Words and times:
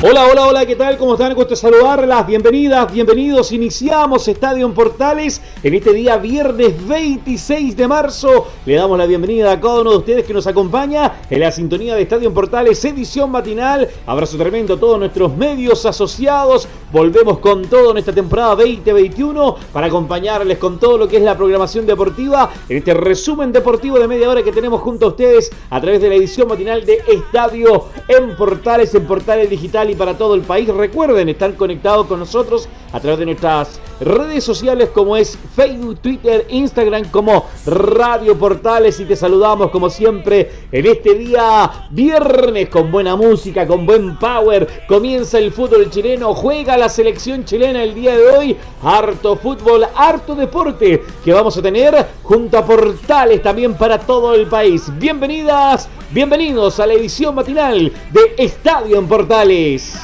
Hola, 0.00 0.28
hola, 0.30 0.46
hola, 0.46 0.64
¿qué 0.64 0.76
tal? 0.76 0.96
¿Cómo 0.96 1.14
están? 1.14 1.34
Gusto 1.34 1.56
saludarlas. 1.56 2.24
Bienvenidas, 2.24 2.92
bienvenidos. 2.92 3.50
Iniciamos 3.50 4.28
Estadio 4.28 4.64
en 4.64 4.72
Portales 4.72 5.40
en 5.60 5.74
este 5.74 5.92
día 5.92 6.16
viernes 6.18 6.86
26 6.86 7.76
de 7.76 7.88
marzo. 7.88 8.46
Le 8.68 8.74
damos 8.74 8.98
la 8.98 9.06
bienvenida 9.06 9.50
a 9.50 9.58
cada 9.58 9.80
uno 9.80 9.92
de 9.92 9.96
ustedes 9.96 10.26
que 10.26 10.34
nos 10.34 10.46
acompaña 10.46 11.22
en 11.30 11.40
la 11.40 11.50
sintonía 11.50 11.94
de 11.94 12.02
Estadio 12.02 12.28
en 12.28 12.34
Portales, 12.34 12.84
edición 12.84 13.30
matinal. 13.30 13.88
Abrazo 14.04 14.36
tremendo 14.36 14.74
a 14.74 14.78
todos 14.78 14.98
nuestros 14.98 15.34
medios 15.34 15.86
asociados. 15.86 16.68
Volvemos 16.92 17.38
con 17.38 17.62
todo 17.62 17.92
en 17.92 17.96
esta 17.96 18.12
temporada 18.12 18.56
2021 18.56 19.56
para 19.72 19.86
acompañarles 19.86 20.58
con 20.58 20.78
todo 20.78 20.98
lo 20.98 21.08
que 21.08 21.16
es 21.16 21.22
la 21.22 21.34
programación 21.34 21.86
deportiva 21.86 22.50
en 22.68 22.76
este 22.76 22.92
resumen 22.92 23.52
deportivo 23.52 23.98
de 23.98 24.06
media 24.06 24.28
hora 24.28 24.42
que 24.42 24.52
tenemos 24.52 24.82
junto 24.82 25.06
a 25.06 25.08
ustedes 25.08 25.50
a 25.70 25.80
través 25.80 26.02
de 26.02 26.10
la 26.10 26.16
edición 26.16 26.46
matinal 26.46 26.84
de 26.84 27.02
Estadio 27.08 27.86
en 28.06 28.36
Portales, 28.36 28.94
en 28.94 29.06
Portales 29.06 29.48
Digital 29.48 29.88
y 29.88 29.94
para 29.94 30.18
todo 30.18 30.34
el 30.34 30.42
país. 30.42 30.68
Recuerden 30.68 31.30
estar 31.30 31.54
conectados 31.54 32.06
con 32.06 32.18
nosotros 32.18 32.68
a 32.92 33.00
través 33.00 33.18
de 33.18 33.24
nuestras 33.24 33.80
redes 34.00 34.44
sociales 34.44 34.90
como 34.94 35.16
es 35.16 35.38
Facebook, 35.54 35.98
Twitter, 36.00 36.46
Instagram 36.48 37.04
como 37.10 37.46
Radio 37.66 38.38
Portales 38.38 39.00
y 39.00 39.04
te 39.04 39.16
saludamos 39.16 39.70
como 39.70 39.90
siempre 39.90 40.50
en 40.70 40.86
este 40.86 41.14
día 41.14 41.88
viernes 41.90 42.68
con 42.68 42.90
buena 42.90 43.16
música, 43.16 43.66
con 43.66 43.86
buen 43.86 44.16
power. 44.18 44.84
Comienza 44.86 45.38
el 45.38 45.52
fútbol 45.52 45.90
chileno, 45.90 46.34
juega 46.34 46.76
la 46.76 46.88
selección 46.88 47.44
chilena 47.44 47.82
el 47.82 47.94
día 47.94 48.16
de 48.16 48.28
hoy. 48.28 48.56
Harto 48.82 49.36
fútbol, 49.36 49.86
harto 49.94 50.34
deporte 50.34 51.02
que 51.24 51.32
vamos 51.32 51.56
a 51.56 51.62
tener 51.62 52.06
junto 52.22 52.58
a 52.58 52.64
Portales 52.64 53.42
también 53.42 53.74
para 53.74 53.98
todo 53.98 54.34
el 54.34 54.46
país. 54.46 54.84
Bienvenidas, 54.98 55.88
bienvenidos 56.10 56.78
a 56.80 56.86
la 56.86 56.94
edición 56.94 57.34
matinal 57.34 57.92
de 58.12 58.34
Estadio 58.36 58.98
en 58.98 59.08
Portales. 59.08 59.94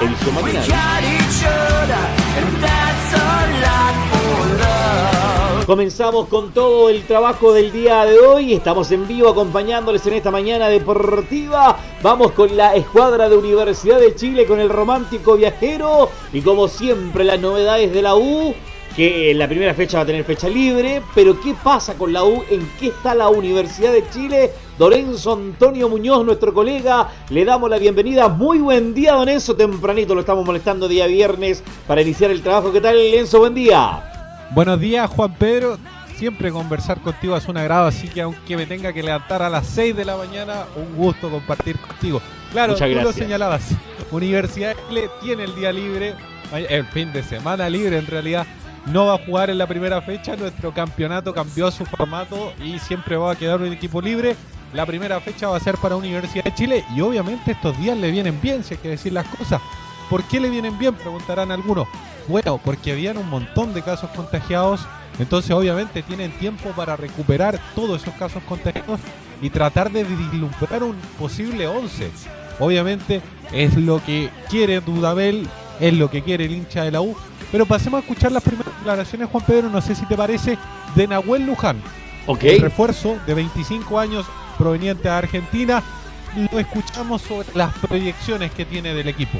Edición 0.00 0.34
matinal. 0.34 0.64
Comenzamos 5.68 6.28
con 6.28 6.54
todo 6.54 6.88
el 6.88 7.02
trabajo 7.02 7.52
del 7.52 7.70
día 7.70 8.06
de 8.06 8.18
hoy. 8.18 8.54
Estamos 8.54 8.90
en 8.90 9.06
vivo 9.06 9.28
acompañándoles 9.28 10.06
en 10.06 10.14
esta 10.14 10.30
mañana 10.30 10.66
deportiva. 10.68 11.76
Vamos 12.00 12.32
con 12.32 12.56
la 12.56 12.74
escuadra 12.74 13.28
de 13.28 13.36
Universidad 13.36 14.00
de 14.00 14.14
Chile, 14.14 14.46
con 14.46 14.60
el 14.60 14.70
romántico 14.70 15.36
viajero. 15.36 16.08
Y 16.32 16.40
como 16.40 16.68
siempre, 16.68 17.22
las 17.22 17.38
novedades 17.38 17.92
de 17.92 18.00
la 18.00 18.16
U. 18.16 18.54
Que 18.96 19.30
en 19.30 19.38
la 19.38 19.46
primera 19.46 19.74
fecha 19.74 19.98
va 19.98 20.04
a 20.04 20.06
tener 20.06 20.24
fecha 20.24 20.48
libre. 20.48 21.02
Pero 21.14 21.38
¿qué 21.38 21.54
pasa 21.62 21.98
con 21.98 22.14
la 22.14 22.24
U? 22.24 22.42
¿En 22.48 22.66
qué 22.80 22.86
está 22.86 23.14
la 23.14 23.28
Universidad 23.28 23.92
de 23.92 24.08
Chile? 24.08 24.50
Lorenzo 24.78 25.34
Antonio 25.34 25.90
Muñoz, 25.90 26.24
nuestro 26.24 26.54
colega, 26.54 27.10
le 27.28 27.44
damos 27.44 27.68
la 27.68 27.76
bienvenida. 27.76 28.28
Muy 28.28 28.60
buen 28.60 28.94
día, 28.94 29.12
don 29.12 29.28
Enzo. 29.28 29.54
Tempranito 29.54 30.14
lo 30.14 30.20
estamos 30.20 30.46
molestando 30.46 30.88
día 30.88 31.06
viernes 31.06 31.62
para 31.86 32.00
iniciar 32.00 32.30
el 32.30 32.40
trabajo. 32.40 32.72
¿Qué 32.72 32.80
tal, 32.80 32.96
Enzo? 32.96 33.40
Buen 33.40 33.52
día. 33.52 34.14
Buenos 34.50 34.80
días, 34.80 35.10
Juan 35.10 35.34
Pedro. 35.34 35.78
Siempre 36.16 36.50
conversar 36.50 37.00
contigo 37.00 37.36
es 37.36 37.46
un 37.48 37.58
agrado, 37.58 37.86
así 37.86 38.08
que 38.08 38.22
aunque 38.22 38.56
me 38.56 38.66
tenga 38.66 38.92
que 38.92 39.02
levantar 39.02 39.42
a 39.42 39.50
las 39.50 39.66
6 39.66 39.94
de 39.94 40.04
la 40.04 40.16
mañana, 40.16 40.64
un 40.74 40.96
gusto 40.96 41.30
compartir 41.30 41.78
contigo. 41.78 42.20
Claro, 42.50 42.74
tú 42.74 42.84
lo 42.86 43.12
señalabas. 43.12 43.70
Universidad 44.10 44.74
de 44.74 44.82
Chile 44.88 45.10
tiene 45.22 45.44
el 45.44 45.54
día 45.54 45.70
libre, 45.70 46.14
el 46.52 46.84
fin 46.86 47.12
de 47.12 47.22
semana 47.22 47.68
libre 47.68 47.98
en 47.98 48.06
realidad. 48.06 48.46
No 48.86 49.06
va 49.06 49.16
a 49.16 49.18
jugar 49.18 49.50
en 49.50 49.58
la 49.58 49.66
primera 49.66 50.00
fecha, 50.00 50.34
nuestro 50.34 50.72
campeonato 50.72 51.34
cambió 51.34 51.70
su 51.70 51.84
formato 51.84 52.52
y 52.64 52.78
siempre 52.78 53.16
va 53.16 53.32
a 53.32 53.36
quedar 53.36 53.60
un 53.60 53.70
equipo 53.70 54.00
libre. 54.00 54.34
La 54.72 54.86
primera 54.86 55.20
fecha 55.20 55.48
va 55.48 55.58
a 55.58 55.60
ser 55.60 55.76
para 55.76 55.94
Universidad 55.94 56.44
de 56.44 56.54
Chile 56.54 56.84
y 56.96 57.00
obviamente 57.02 57.52
estos 57.52 57.78
días 57.78 57.96
le 57.96 58.10
vienen 58.10 58.40
bien, 58.40 58.64
si 58.64 58.74
hay 58.74 58.80
que 58.80 58.88
decir 58.88 59.12
las 59.12 59.26
cosas. 59.28 59.60
¿Por 60.08 60.24
qué 60.24 60.40
le 60.40 60.50
vienen 60.50 60.78
bien? 60.78 60.94
Preguntarán 60.94 61.50
algunos. 61.50 61.86
Bueno, 62.28 62.60
porque 62.62 62.92
habían 62.92 63.18
un 63.18 63.28
montón 63.28 63.74
de 63.74 63.82
casos 63.82 64.10
contagiados, 64.10 64.80
entonces 65.18 65.50
obviamente 65.50 66.02
tienen 66.02 66.30
tiempo 66.32 66.70
para 66.70 66.96
recuperar 66.96 67.58
todos 67.74 68.02
esos 68.02 68.14
casos 68.14 68.42
contagiados 68.44 69.00
y 69.40 69.50
tratar 69.50 69.90
de 69.90 70.04
vislumbrar 70.04 70.82
un 70.82 70.96
posible 71.18 71.66
11. 71.66 72.10
Obviamente 72.60 73.22
es 73.52 73.76
lo 73.76 74.04
que 74.04 74.30
quiere 74.50 74.80
Dudabel, 74.80 75.48
es 75.80 75.94
lo 75.94 76.10
que 76.10 76.22
quiere 76.22 76.44
el 76.46 76.52
hincha 76.52 76.84
de 76.84 76.90
la 76.90 77.00
U. 77.00 77.16
Pero 77.50 77.64
pasemos 77.64 77.98
a 77.98 78.00
escuchar 78.02 78.32
las 78.32 78.42
primeras 78.42 78.76
declaraciones, 78.76 79.28
Juan 79.30 79.44
Pedro, 79.46 79.70
no 79.70 79.80
sé 79.80 79.94
si 79.94 80.04
te 80.06 80.16
parece, 80.16 80.58
de 80.94 81.06
Nahuel 81.06 81.46
Luján. 81.46 81.80
Ok. 82.26 82.44
El 82.44 82.60
refuerzo 82.60 83.16
de 83.26 83.32
25 83.32 83.98
años 83.98 84.26
proveniente 84.58 85.04
de 85.04 85.14
Argentina. 85.14 85.82
Lo 86.52 86.58
escuchamos 86.58 87.22
sobre 87.22 87.48
las 87.54 87.72
proyecciones 87.78 88.52
que 88.52 88.66
tiene 88.66 88.92
del 88.92 89.08
equipo 89.08 89.38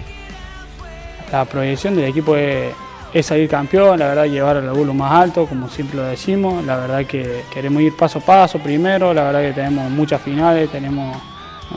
la 1.33 1.44
proyección 1.44 1.94
del 1.94 2.06
equipo 2.06 2.37
es, 2.37 2.75
salir 3.22 3.49
campeón, 3.49 3.99
la 3.99 4.09
verdad 4.09 4.27
llevar 4.27 4.59
al 4.59 4.66
lo 4.66 4.94
más 4.94 5.12
alto, 5.12 5.47
como 5.47 5.69
siempre 5.69 5.97
lo 5.97 6.05
decimos, 6.05 6.65
la 6.65 6.77
verdad 6.77 7.05
que 7.06 7.43
queremos 7.53 7.83
ir 7.83 7.97
paso 7.97 8.19
a 8.19 8.22
paso 8.22 8.59
primero, 8.59 9.12
la 9.12 9.25
verdad 9.25 9.43
que 9.43 9.53
tenemos 9.53 9.91
muchas 9.91 10.21
finales, 10.21 10.71
tenemos 10.71 11.16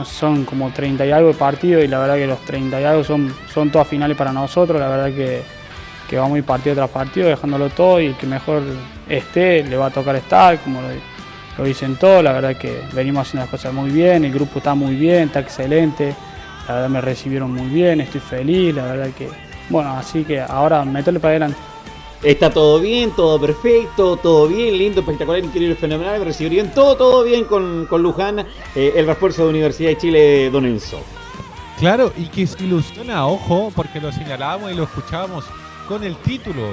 son 0.05 0.45
como 0.45 0.71
30 0.71 1.05
y 1.05 1.11
algo 1.11 1.29
de 1.29 1.33
partidos 1.33 1.83
y 1.83 1.87
la 1.87 1.99
verdad 1.99 2.15
que 2.15 2.27
los 2.27 2.39
30 2.45 2.79
y 2.79 2.83
algo 2.85 3.03
son, 3.03 3.33
son 3.53 3.69
todas 3.71 3.87
finales 3.87 4.15
para 4.15 4.31
nosotros, 4.31 4.79
la 4.79 4.87
verdad 4.87 5.11
que, 5.15 5.43
vamos 6.17 6.35
a 6.35 6.37
ir 6.39 6.43
partido 6.43 6.75
tras 6.75 6.89
partido 6.89 7.29
dejándolo 7.29 7.69
todo 7.69 8.01
y 8.01 8.07
el 8.07 8.15
que 8.17 8.27
mejor 8.27 8.61
esté 9.07 9.63
le 9.63 9.77
va 9.77 9.85
a 9.87 9.89
tocar 9.89 10.15
estar, 10.17 10.59
como 10.59 10.81
lo, 10.81 10.89
lo 11.57 11.63
dicen 11.63 11.95
todos, 11.95 12.21
la 12.21 12.33
verdad 12.33 12.57
que 12.57 12.81
venimos 12.93 13.27
haciendo 13.27 13.45
las 13.45 13.49
cosas 13.49 13.73
muy 13.73 13.89
bien, 13.89 14.25
el 14.25 14.33
grupo 14.33 14.59
está 14.59 14.75
muy 14.75 14.95
bien, 14.95 15.23
está 15.23 15.39
excelente. 15.39 16.13
La 16.71 16.75
verdad 16.75 16.89
me 16.89 17.01
recibieron 17.01 17.51
muy 17.51 17.67
bien, 17.67 17.99
estoy 17.99 18.21
feliz, 18.21 18.73
la 18.73 18.85
verdad 18.85 19.09
que, 19.09 19.27
bueno, 19.67 19.89
así 19.89 20.23
que 20.23 20.39
ahora 20.39 20.85
meterle 20.85 21.19
para 21.19 21.31
adelante. 21.31 21.57
Está 22.23 22.49
todo 22.49 22.79
bien, 22.79 23.11
todo 23.11 23.41
perfecto, 23.41 24.15
todo 24.15 24.47
bien, 24.47 24.77
lindo, 24.77 25.01
espectacular, 25.01 25.43
increíble, 25.43 25.75
fenomenal, 25.75 26.19
me 26.19 26.23
recibieron 26.23 26.71
todo, 26.71 26.95
todo 26.95 27.23
bien 27.25 27.43
con, 27.43 27.87
con 27.87 28.01
Luján, 28.01 28.39
eh, 28.73 28.93
el 28.95 29.05
refuerzo 29.05 29.43
de 29.43 29.49
Universidad 29.49 29.89
de 29.89 29.97
Chile, 29.97 30.49
Don 30.49 30.65
Enzo. 30.65 31.01
Claro, 31.77 32.13
y 32.15 32.27
que 32.27 32.47
se 32.47 32.63
ilusiona, 32.63 33.27
ojo, 33.27 33.69
porque 33.75 33.99
lo 33.99 34.13
señalábamos 34.13 34.71
y 34.71 34.75
lo 34.75 34.83
escuchábamos 34.83 35.43
con 35.89 36.05
el 36.05 36.15
título, 36.15 36.69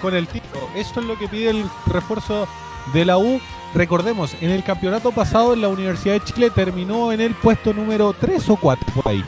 con 0.00 0.14
el 0.14 0.28
título. 0.28 0.66
Esto 0.74 1.00
es 1.00 1.06
lo 1.06 1.18
que 1.18 1.28
pide 1.28 1.50
el 1.50 1.66
refuerzo 1.88 2.48
de 2.94 3.04
la 3.04 3.18
U 3.18 3.38
Recordemos, 3.74 4.36
en 4.42 4.50
el 4.50 4.62
campeonato 4.62 5.12
pasado 5.12 5.54
en 5.54 5.62
la 5.62 5.68
Universidad 5.68 6.14
de 6.14 6.24
Chile 6.24 6.50
terminó 6.50 7.10
en 7.10 7.22
el 7.22 7.34
puesto 7.34 7.72
número 7.72 8.14
3 8.18 8.50
o 8.50 8.56
4 8.56 8.86
por 8.94 9.08
ahí. 9.08 9.24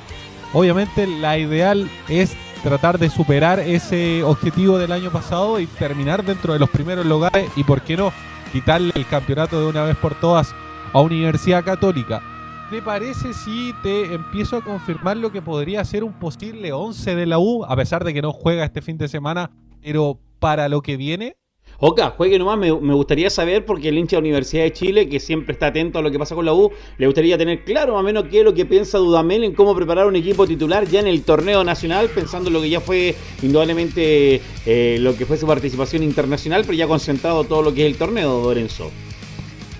Obviamente 0.54 1.09
la 1.09 1.37
ideal 1.37 1.91
es 2.09 2.37
tratar 2.62 3.00
de 3.00 3.10
superar 3.10 3.59
ese 3.59 4.22
objetivo 4.22 4.78
del 4.78 4.92
año 4.92 5.10
pasado 5.10 5.59
y 5.59 5.66
terminar 5.66 6.25
dentro 6.25 6.53
de 6.53 6.60
los 6.60 6.70
primeros 6.70 7.04
lugares 7.04 7.50
y 7.56 7.65
por 7.65 7.82
qué 7.82 7.97
no 7.97 8.12
quitarle 8.53 8.92
el 8.94 9.04
campeonato 9.04 9.60
de 9.60 9.66
una 9.66 9.82
vez 9.82 9.97
por 9.97 10.15
todas 10.15 10.54
a 10.92 11.00
Universidad 11.00 11.65
Católica. 11.65 12.22
¿Te 12.70 12.81
parece 12.81 13.34
si 13.34 13.75
te 13.82 14.15
empiezo 14.15 14.56
a 14.56 14.62
confirmar 14.62 15.16
lo 15.16 15.32
que 15.32 15.42
podría 15.42 15.84
ser 15.84 16.04
un 16.04 16.12
posible 16.12 16.72
11 16.72 17.16
de 17.16 17.26
la 17.26 17.41
U, 17.41 17.65
a 17.65 17.75
pesar 17.75 18.04
de 18.04 18.15
que 18.15 18.22
no 18.22 18.32
juega 18.32 18.65
este 18.65 18.81
fin 18.81 18.97
de 18.97 19.09
semana, 19.09 19.50
pero 19.82 20.21
para 20.38 20.69
lo 20.69 20.82
que 20.82 20.97
viene? 20.97 21.36
Oca, 21.78 22.14
juegue 22.16 22.38
nomás, 22.38 22.59
me, 22.59 22.71
gustaría 22.71 23.28
saber, 23.30 23.65
porque 23.65 23.88
el 23.88 23.98
hincha 23.98 24.16
de 24.16 24.22
la 24.22 24.26
Universidad 24.26 24.62
de 24.62 24.72
Chile, 24.72 25.09
que 25.09 25.18
siempre 25.18 25.53
está 25.53 25.68
atento 25.68 25.98
a 25.98 26.03
lo 26.03 26.10
que 26.10 26.18
pasa 26.18 26.34
con 26.34 26.44
la 26.44 26.54
U, 26.54 26.71
le 26.98 27.06
gustaría 27.06 27.36
tener 27.36 27.65
claro 27.65 27.94
más 27.94 28.00
o 28.00 28.04
menos 28.04 28.24
qué 28.30 28.41
es 28.41 28.44
lo 28.44 28.54
que 28.54 28.65
piensa 28.65 28.98
Dudamel 28.98 29.44
en 29.44 29.54
cómo 29.54 29.74
preparar 29.74 30.06
un 30.06 30.16
equipo 30.16 30.47
titular 30.47 30.86
ya 30.86 31.00
en 31.00 31.09
el 31.09 31.22
torneo 31.22 31.65
nacional, 31.65 32.09
pensando 32.15 32.48
en 32.48 32.54
lo 32.54 32.60
que 32.60 32.71
ya 32.71 32.80
fue 32.80 33.15
indudablemente 33.42 34.41
eh, 34.66 34.98
lo 35.00 35.16
que 35.16 35.26
fue 35.26 35.36
su 35.36 35.47
participación 35.47 36.03
internacional, 36.03 36.62
pero 36.62 36.74
ya 36.74 36.86
concentrado 36.86 37.44
todo 37.44 37.62
lo 37.62 37.74
que 37.74 37.86
es 37.86 37.92
el 37.92 37.98
torneo, 37.98 38.42
Lorenzo. 38.42 38.91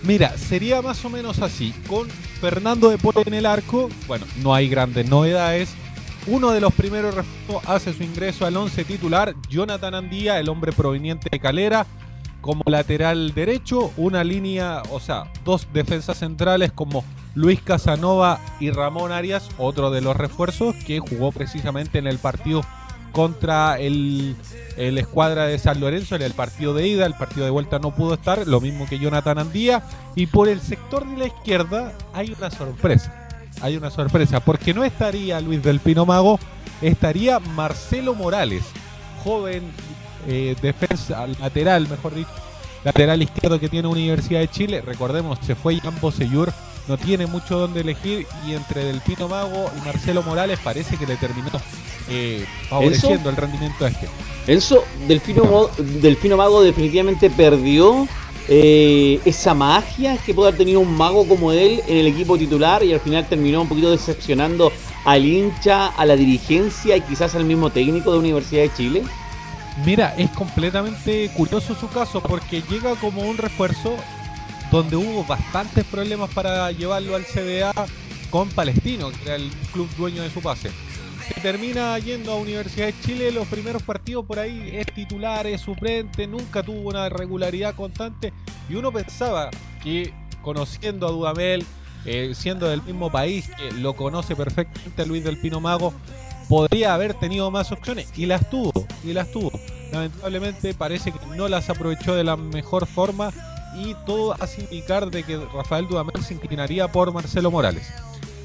Mira, 0.02 0.37
sería 0.37 0.82
más 0.82 1.02
o 1.05 1.11
menos 1.11 1.40
así, 1.40 1.73
con 1.87 2.08
Fernando 2.08 2.90
de 2.90 2.99
Polo 2.99 3.23
en 3.25 3.32
el 3.32 3.47
arco, 3.47 3.88
bueno, 4.06 4.26
no 4.43 4.55
hay 4.55 4.69
grandes 4.69 5.08
novedades, 5.08 5.75
uno 6.26 6.50
de 6.50 6.61
los 6.61 6.73
primeros 6.73 7.15
hace 7.67 7.93
su 7.93 8.03
ingreso 8.03 8.47
al 8.47 8.56
11 8.56 8.85
titular, 8.85 9.35
Jonathan 9.49 9.94
Andía, 9.94 10.41
el 10.41 10.49
hombre 10.49 10.73
proveniente 10.73 11.29
de 11.31 11.38
Calera, 11.38 11.87
como 12.41 12.62
lateral 12.67 13.32
derecho, 13.35 13.93
una 13.97 14.23
línea, 14.25 14.82
o 14.91 15.00
sea, 15.00 15.32
dos 15.44 15.67
defensas 15.73 16.19
centrales 16.19 16.73
como 16.73 17.05
Luis 17.35 17.61
Casanova 17.61 18.38
y 18.61 18.71
Ramón 18.71 19.12
Arias, 19.12 19.49
otro 19.59 19.91
de 19.91 20.00
los 20.00 20.17
refuerzos 20.17 20.75
que 20.87 21.00
jugó 21.00 21.32
precisamente 21.32 21.99
en 21.99 22.06
el 22.06 22.19
partido 22.19 22.62
contra 23.12 23.79
el, 23.79 24.37
el 24.76 24.99
escuadra 24.99 25.47
de 25.47 25.59
San 25.59 25.81
Lorenzo 25.81 26.17
en 26.17 26.23
el 26.23 26.32
partido 26.32 26.75
de 26.75 26.87
ida, 26.87 27.06
el 27.06 27.15
partido 27.15 27.44
de 27.44 27.50
vuelta 27.50 27.79
no 27.79 27.94
pudo 27.94 28.15
estar, 28.15 28.47
lo 28.47 28.61
mismo 28.61 28.87
que 28.87 28.99
Jonathan 28.99 29.38
Andía, 29.38 29.82
y 30.15 30.26
por 30.26 30.49
el 30.49 30.61
sector 30.61 31.09
de 31.09 31.17
la 31.17 31.26
izquierda 31.29 31.93
hay 32.12 32.35
una 32.37 32.50
sorpresa, 32.50 33.24
hay 33.61 33.77
una 33.77 33.91
sorpresa, 33.91 34.41
porque 34.41 34.75
no 34.75 34.85
estaría 34.85 35.41
Luis 35.41 35.62
del 35.62 35.81
Pino 35.81 36.06
Mago, 36.06 36.39
estaría 36.83 37.39
Marcelo 37.39 38.15
Morales, 38.15 38.65
joven 39.23 39.62
eh, 40.27 40.56
defensa 40.61 41.27
lateral, 41.41 41.89
mejor 41.89 42.15
dicho, 42.15 42.31
lateral 42.83 43.23
izquierdo 43.23 43.59
que 43.59 43.69
tiene 43.69 43.89
Universidad 43.89 44.41
de 44.41 44.49
Chile, 44.49 44.81
recordemos, 44.81 45.39
se 45.43 45.55
fue 45.55 45.79
Jan 45.81 45.99
Bosellur, 46.01 46.53
no 46.89 46.99
tiene 46.99 47.27
mucho 47.27 47.59
donde 47.59 47.81
elegir 47.81 48.27
y 48.47 48.53
entre 48.53 48.85
Del 48.85 49.01
Pino 49.01 49.29
Mago 49.29 49.71
y 49.77 49.87
Marcelo 49.87 50.23
Morales 50.23 50.59
parece 50.62 50.97
que 50.97 51.07
le 51.07 51.17
terminó 51.17 51.50
eh, 52.09 52.45
favoreciendo 52.69 53.31
el 53.31 53.37
rendimiento 53.37 53.87
a 53.87 53.89
este. 53.89 54.09
Enzo, 54.47 54.85
Delfino, 55.09 55.71
Delfino 55.79 56.37
Mago 56.37 56.62
definitivamente 56.62 57.31
perdió 57.31 58.07
eh, 58.49 59.20
esa 59.25 59.55
magia 59.55 60.19
que 60.19 60.35
puede 60.35 60.49
haber 60.49 60.58
tenido 60.58 60.81
un 60.81 60.96
mago 60.96 61.26
como 61.26 61.52
él 61.52 61.81
en 61.87 61.96
el 61.96 62.06
equipo 62.06 62.37
titular 62.37 62.82
y 62.82 62.93
al 62.93 63.00
final 63.00 63.26
terminó 63.26 63.62
un 63.62 63.69
poquito 63.69 63.91
decepcionando 63.91 64.70
al 65.05 65.25
hincha, 65.25 65.88
a 65.88 66.05
la 66.05 66.17
dirigencia 66.17 66.96
y 66.96 67.00
quizás 67.00 67.35
al 67.35 67.44
mismo 67.44 67.70
técnico 67.70 68.12
de 68.12 68.19
Universidad 68.19 68.62
de 68.62 68.75
Chile. 68.75 69.02
Mira, 69.85 70.14
es 70.17 70.31
completamente 70.31 71.31
curioso 71.35 71.75
su 71.75 71.88
caso 71.88 72.20
porque 72.20 72.62
llega 72.70 72.94
como 72.96 73.23
un 73.23 73.37
refuerzo 73.37 73.96
donde 74.70 74.97
hubo 74.97 75.25
bastantes 75.25 75.85
problemas 75.85 76.31
para 76.31 76.70
llevarlo 76.70 77.17
al 77.17 77.25
CDA 77.25 77.73
con 78.31 78.49
Palestino, 78.50 79.11
que 79.11 79.23
era 79.25 79.37
el 79.37 79.50
club 79.73 79.88
dueño 79.97 80.23
de 80.23 80.31
su 80.31 80.40
pase 80.40 80.70
se 81.26 81.41
termina 81.41 81.99
yendo 81.99 82.32
a 82.32 82.37
Universidad 82.37 82.87
de 82.87 83.00
Chile. 83.00 83.31
Los 83.31 83.47
primeros 83.49 83.82
partidos 83.82 84.25
por 84.26 84.38
ahí 84.38 84.71
es 84.73 84.87
titular, 84.87 85.47
es 85.47 85.61
suplente, 85.61 86.26
nunca 86.26 86.62
tuvo 86.62 86.88
una 86.88 87.09
regularidad 87.09 87.75
constante. 87.75 88.32
Y 88.69 88.75
uno 88.75 88.93
pensaba 88.93 89.50
que 89.82 90.12
conociendo 90.43 91.06
a 91.06 91.11
Dudamel, 91.11 91.65
eh, 92.05 92.32
siendo 92.35 92.69
del 92.69 92.82
mismo 92.82 93.11
país, 93.11 93.50
que 93.56 93.73
lo 93.73 93.94
conoce 93.97 94.37
perfectamente 94.37 95.06
Luis 95.06 95.25
del 95.25 95.38
Pino 95.38 95.61
Mago, 95.61 95.94
podría 96.49 96.94
haber 96.94 97.15
tenido 97.15 97.50
más 97.50 97.73
opciones. 97.73 98.09
Y 98.17 98.26
las 98.26 98.50
tuvo, 98.50 98.73
y 99.03 99.12
las 99.12 99.31
tuvo. 99.31 99.50
Lamentablemente 99.93 100.75
parece 100.75 101.12
que 101.12 101.19
no 101.37 101.49
las 101.49 101.71
aprovechó 101.71 102.15
de 102.15 102.25
la 102.25 102.37
mejor 102.37 102.87
forma. 102.87 103.32
Y 103.76 103.94
todo 104.06 104.37
hace 104.41 104.62
indicar 104.62 105.11
de 105.11 105.25
que 105.25 105.37
Rafael 105.53 105.88
Dudamel 105.88 106.23
se 106.23 106.35
inclinaría 106.35 106.87
por 106.93 107.12
Marcelo 107.12 107.50
Morales. 107.50 107.88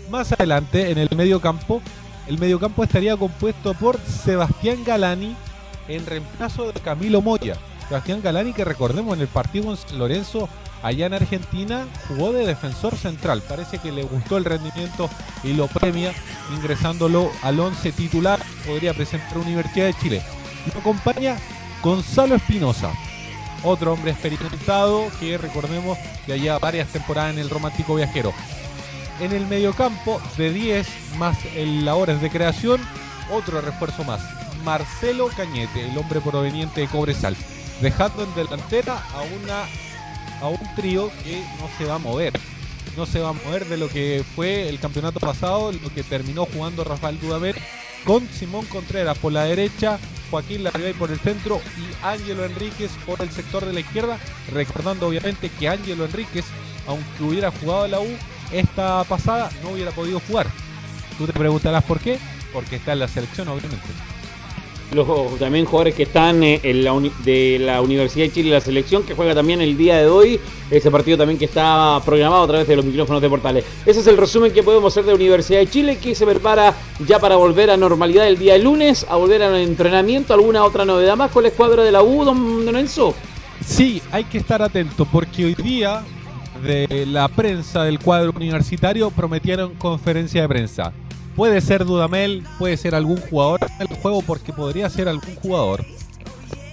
Más 0.10 0.32
adelante, 0.32 0.90
en 0.90 0.98
el 0.98 1.10
medio 1.16 1.40
campo, 1.40 1.84
el 2.30 2.38
mediocampo 2.38 2.84
estaría 2.84 3.18
compuesto 3.18 3.74
por 3.74 4.00
Sebastián 4.00 4.84
Galani 4.86 5.36
en 5.88 6.06
reemplazo 6.06 6.72
de 6.72 6.80
Camilo 6.80 7.24
Moya. 7.24 7.56
Sebastián 7.88 8.22
Galani, 8.22 8.54
que 8.54 8.64
recordemos 8.64 9.16
en 9.16 9.22
el 9.22 9.28
partido 9.28 9.76
San 9.76 9.98
Lorenzo 9.98 10.48
allá 10.84 11.08
en 11.08 11.16
Argentina, 11.16 11.88
jugó 12.08 12.32
de 12.32 12.46
defensor 12.46 12.96
central. 12.96 13.42
Parece 13.50 13.80
que 13.80 13.92
le 13.92 14.04
gustó 14.04 14.38
el 14.38 14.46
rendimiento 14.46 15.10
y 15.44 15.54
lo 15.54 15.66
premia 15.66 16.14
ingresándolo 16.56 17.32
al 17.42 17.60
11 17.60 17.92
titular. 17.94 18.40
Podría 18.64 18.94
presentar 18.94 19.40
Universidad 19.40 19.88
de 19.88 19.96
Chile. 19.96 20.22
Lo 20.72 20.82
acompaña 20.82 21.36
Gonzalo 21.82 22.36
Espinosa, 22.36 22.92
otro 23.64 23.94
hombre 23.94 24.12
experimentado 24.12 25.08
que 25.20 25.40
recordemos 25.40 25.98
que 26.28 26.34
allá 26.34 26.60
varias 26.60 26.90
temporadas 26.90 27.34
en 27.34 27.40
el 27.40 27.50
Romántico 27.50 27.96
Viajero 27.96 28.36
en 29.20 29.34
el 29.34 29.46
mediocampo 29.48 30.22
de 30.38 30.52
10 30.52 30.88
más 31.18 31.38
el 31.56 31.86
labores 31.86 32.22
de 32.22 32.30
creación, 32.30 32.82
otro 33.32 33.62
refuerzo 33.62 34.04
más. 34.04 34.22
Marcelo 34.64 35.30
Cañete, 35.36 35.90
el 35.90 35.98
hombre 35.98 36.22
proveniente 36.22 36.82
de 36.82 36.88
Cobresal, 36.88 37.36
dejando 37.82 38.24
en 38.24 38.36
delantera 38.36 39.04
a 39.14 39.22
una 39.22 39.64
a 40.42 40.48
un 40.48 40.76
trío 40.76 41.12
que 41.24 41.44
no 41.60 41.70
se 41.78 41.86
va 41.86 41.96
a 41.96 42.00
mover. 42.00 42.34
No 42.98 43.06
se 43.06 43.20
va 43.20 43.30
a 43.30 43.34
mover 43.34 43.68
de 43.68 43.78
lo 43.78 43.90
que 43.90 44.24
fue 44.36 44.70
el 44.70 44.80
campeonato 44.80 45.20
pasado, 45.20 45.72
lo 45.72 45.94
que 45.94 46.04
terminó 46.04 46.46
jugando 46.46 46.84
Rafael 46.84 47.20
Dudamel 47.20 47.56
con 48.06 48.28
Simón 48.30 48.66
Contreras 48.66 49.18
por 49.18 49.34
la 49.34 49.44
derecha, 49.44 50.00
Joaquín 50.32 50.64
Larribey 50.64 50.94
por 50.94 51.12
el 51.12 51.20
centro 51.20 51.62
y 51.78 52.06
Ángelo 52.06 52.46
Enríquez 52.46 52.92
por 53.06 53.22
el 53.22 53.30
sector 53.30 53.66
de 53.66 53.74
la 53.74 53.82
izquierda, 53.82 54.18
recordando 54.52 55.08
obviamente 55.08 55.50
que 55.50 55.68
Ángelo 55.68 56.06
Enríquez, 56.06 56.46
aunque 56.88 57.24
hubiera 57.24 57.52
jugado 57.52 57.86
en 57.86 57.92
la 57.92 58.00
U, 58.00 58.08
esta 58.52 59.04
pasada 59.04 59.50
no 59.64 59.72
hubiera 59.72 59.92
podido 59.92 60.20
jugar. 60.20 60.48
Tú 61.18 61.26
te 61.26 61.34
preguntarás 61.34 61.84
por 61.84 62.00
qué, 62.00 62.18
porque 62.54 62.78
está 62.78 62.94
en 62.94 63.00
la 63.00 63.08
selección, 63.08 63.48
obviamente. 63.48 63.88
Los 64.94 65.38
también 65.38 65.66
jugadores 65.66 65.94
que 65.94 66.04
están 66.04 66.44
eh, 66.44 66.60
en 66.64 66.84
la 66.84 67.00
de 67.24 67.60
la 67.60 67.80
Universidad 67.80 68.26
de 68.26 68.32
Chile, 68.32 68.50
la 68.50 68.62
selección, 68.62 69.04
que 69.04 69.14
juega 69.14 69.36
también 69.36 69.62
el 69.62 69.78
día 69.78 69.98
de 69.98 70.08
hoy, 70.08 70.40
ese 70.72 70.90
partido 70.90 71.16
también 71.16 71.38
que 71.38 71.46
está 71.46 72.02
programado 72.04 72.44
a 72.44 72.48
través 72.48 72.68
de 72.68 72.76
los 72.76 72.86
micrófonos 72.86 73.22
de 73.22 73.30
portales. 73.30 73.66
Ese 73.86 74.00
es 74.00 74.08
el 74.08 74.18
resumen 74.18 74.52
que 74.52 74.64
podemos 74.64 74.92
hacer 74.92 75.04
de 75.04 75.12
la 75.12 75.16
Universidad 75.16 75.60
de 75.60 75.68
Chile, 75.68 76.00
que 76.02 76.16
se 76.16 76.26
prepara 76.26 76.74
ya 77.06 77.20
para 77.20 77.36
volver 77.36 77.70
a 77.70 77.78
normalidad 77.78 78.28
el 78.28 78.40
día 78.40 78.54
de 78.54 78.60
lunes, 78.60 79.06
a 79.08 79.16
volver 79.16 79.44
al 79.44 79.58
entrenamiento. 79.58 80.34
¿Alguna 80.34 80.64
otra 80.64 80.86
novedad 80.86 81.16
más 81.16 81.30
con 81.30 81.44
la 81.44 81.50
escuadra 81.50 81.84
de 81.84 81.92
la 81.92 82.02
U, 82.02 82.26
don, 82.26 82.66
don 82.66 82.76
Enzo? 82.76 83.14
Sí, 83.64 84.02
hay 84.12 84.24
que 84.24 84.40
estar 84.40 84.62
atento, 84.64 85.06
porque 85.06 85.46
hoy 85.46 85.54
día 85.54 86.04
de 86.62 87.06
la 87.06 87.28
prensa 87.28 87.84
del 87.84 88.00
cuadro 88.00 88.32
universitario 88.36 89.10
prometieron 89.12 89.74
conferencia 89.76 90.42
de 90.42 90.48
prensa. 90.48 90.94
Puede 91.36 91.62
ser 91.62 91.86
Dudamel, 91.86 92.44
puede 92.58 92.76
ser 92.78 92.96
algún 92.96 93.18
jugador 93.18 93.60
del 93.78 93.88
juego 94.00 94.22
porque 94.22 94.52
podría 94.52 94.90
ser 94.90 95.08
algún 95.08 95.36
jugador. 95.36 95.86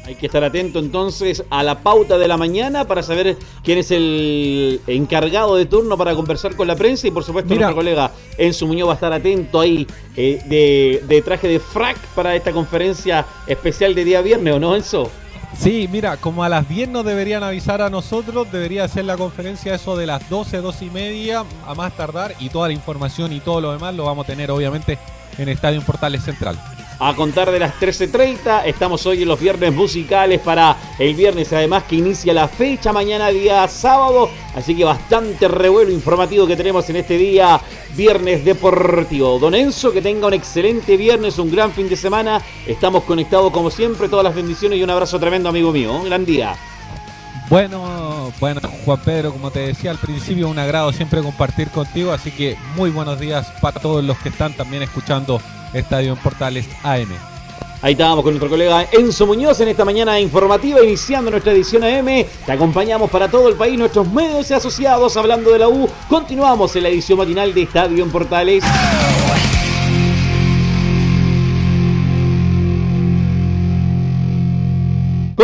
Hay 0.05 0.15
que 0.15 0.27
estar 0.27 0.44
atento 0.44 0.79
entonces 0.79 1.43
a 1.50 1.65
la 1.65 1.81
pauta 1.81 2.17
de 2.17 2.29
la 2.29 2.37
mañana 2.37 2.85
para 2.85 3.03
saber 3.03 3.37
quién 3.65 3.79
es 3.79 3.91
el 3.91 4.81
encargado 4.87 5.56
de 5.56 5.67
turno 5.67 5.97
para 5.97 6.15
conversar 6.15 6.55
con 6.55 6.69
la 6.69 6.77
prensa 6.77 7.09
y 7.09 7.11
por 7.11 7.25
supuesto 7.25 7.53
nuestro 7.53 7.75
colega 7.75 8.12
Enzo 8.39 8.67
Muñoz 8.67 8.89
va 8.89 8.93
a 8.93 8.94
estar 8.94 9.12
atento 9.12 9.61
ahí 9.61 9.85
eh, 10.17 10.41
de, 10.47 11.03
de 11.09 11.23
traje 11.23 11.49
de 11.49 11.59
frac 11.59 11.99
para 12.15 12.37
esta 12.37 12.53
conferencia 12.53 13.27
especial 13.49 13.97
de 13.97 14.05
día 14.05 14.21
viernes, 14.21 14.55
¿o 14.55 14.61
no 14.61 14.77
Enzo? 14.77 15.11
Sí, 15.58 15.88
mira, 15.91 16.17
como 16.17 16.44
a 16.44 16.49
las 16.49 16.69
10 16.69 16.91
nos 16.91 17.05
deberían 17.05 17.43
avisar 17.43 17.82
a 17.82 17.91
nosotros, 17.91 18.50
debería 18.53 18.85
hacer 18.85 19.05
la 19.05 19.17
conferencia 19.17 19.75
eso 19.75 19.97
de 19.97 20.06
las 20.06 20.29
12, 20.29 20.58
12 20.58 20.85
y 20.85 20.91
media, 20.91 21.44
a 21.67 21.75
más 21.75 21.97
tardar, 21.97 22.35
y 22.38 22.50
toda 22.50 22.69
la 22.69 22.75
información 22.75 23.32
y 23.32 23.41
todo 23.41 23.61
lo 23.61 23.73
demás 23.73 23.94
lo 23.94 24.05
vamos 24.05 24.25
a 24.25 24.26
tener 24.29 24.50
obviamente 24.50 24.99
en 25.38 25.49
Estadio 25.49 25.82
Portales 25.82 26.23
Central 26.23 26.56
a 26.98 27.14
contar 27.14 27.50
de 27.50 27.58
las 27.58 27.75
13.30. 27.75 28.62
Estamos 28.64 29.04
hoy 29.06 29.22
en 29.22 29.28
los 29.28 29.38
viernes 29.38 29.72
musicales 29.72 30.40
para 30.40 30.76
el 30.98 31.14
viernes, 31.14 31.52
además 31.52 31.84
que 31.84 31.96
inicia 31.96 32.32
la 32.32 32.48
fecha 32.48 32.93
mañana 32.93 33.28
día 33.28 33.67
sábado. 33.69 34.31
Así 34.55 34.74
que 34.74 34.84
bastante 34.84 35.48
revuelo 35.48 35.91
informativo 35.91 36.46
que 36.46 36.56
tenemos 36.56 36.88
en 36.91 36.96
este 36.96 37.19
día 37.19 37.60
viernes 37.94 38.44
deportivo. 38.44 39.38
Don 39.38 39.55
Enzo, 39.55 39.93
que 39.93 40.03
tenga 40.03 40.26
un 40.26 40.34
excelente 40.34 40.96
viernes, 40.96 41.38
un 41.38 41.50
gran 41.50 41.72
fin 41.72 41.88
de 41.88 41.96
semana. 41.96 42.41
Estamos 42.67 43.05
conectados 43.05 43.53
como 43.53 43.70
siempre. 43.70 44.08
Todas 44.08 44.24
las 44.24 44.34
bendiciones 44.34 44.79
y 44.79 44.82
un 44.82 44.91
abrazo 44.91 45.19
tremendo, 45.19 45.48
amigo 45.48 45.72
mío. 45.72 45.93
Un 45.94 46.05
gran 46.05 46.24
día. 46.24 46.56
Bueno, 47.48 48.32
bueno, 48.41 48.60
Juan 48.84 49.00
Pedro, 49.05 49.32
como 49.32 49.53
te 49.53 49.60
decía 49.60 49.93
al 49.93 49.98
principio, 49.98 50.48
un 50.48 50.58
agrado 50.58 50.93
siempre 50.93 51.22
compartir 51.22 51.69
contigo, 51.69 52.12
así 52.12 52.32
que 52.32 52.56
muy 52.74 52.91
buenos 52.91 53.20
días 53.20 53.46
para 53.60 53.79
todos 53.79 54.03
los 54.03 54.19
que 54.19 54.31
están 54.31 54.53
también 54.55 54.82
escuchando 54.82 55.41
Estadio 55.73 56.13
en 56.13 56.19
Portales 56.19 56.67
AM. 56.82 57.08
Ahí 57.82 57.93
estábamos 57.93 58.25
con 58.25 58.32
nuestro 58.32 58.49
colega 58.49 58.89
Enzo 58.91 59.27
Muñoz 59.27 59.61
en 59.61 59.69
esta 59.69 59.85
mañana 59.85 60.19
informativa, 60.19 60.82
iniciando 60.82 61.31
nuestra 61.31 61.53
edición 61.53 61.85
AM. 61.85 62.25
Te 62.44 62.53
acompañamos 62.53 63.11
para 63.11 63.31
todo 63.31 63.49
el 63.49 63.55
país, 63.55 63.79
nuestros 63.79 64.11
medios 64.11 64.51
y 64.51 64.55
asociados 64.55 65.17
hablando 65.17 65.53
de 65.53 65.58
la 65.58 65.69
U. 65.69 65.89
Continuamos 66.08 66.75
en 66.77 66.85
la 66.85 66.89
edición 66.89 67.19
matinal 67.19 67.53
de 67.53 67.63
Estadio 67.63 68.03
en 68.03 68.11
Portales. 68.11 68.65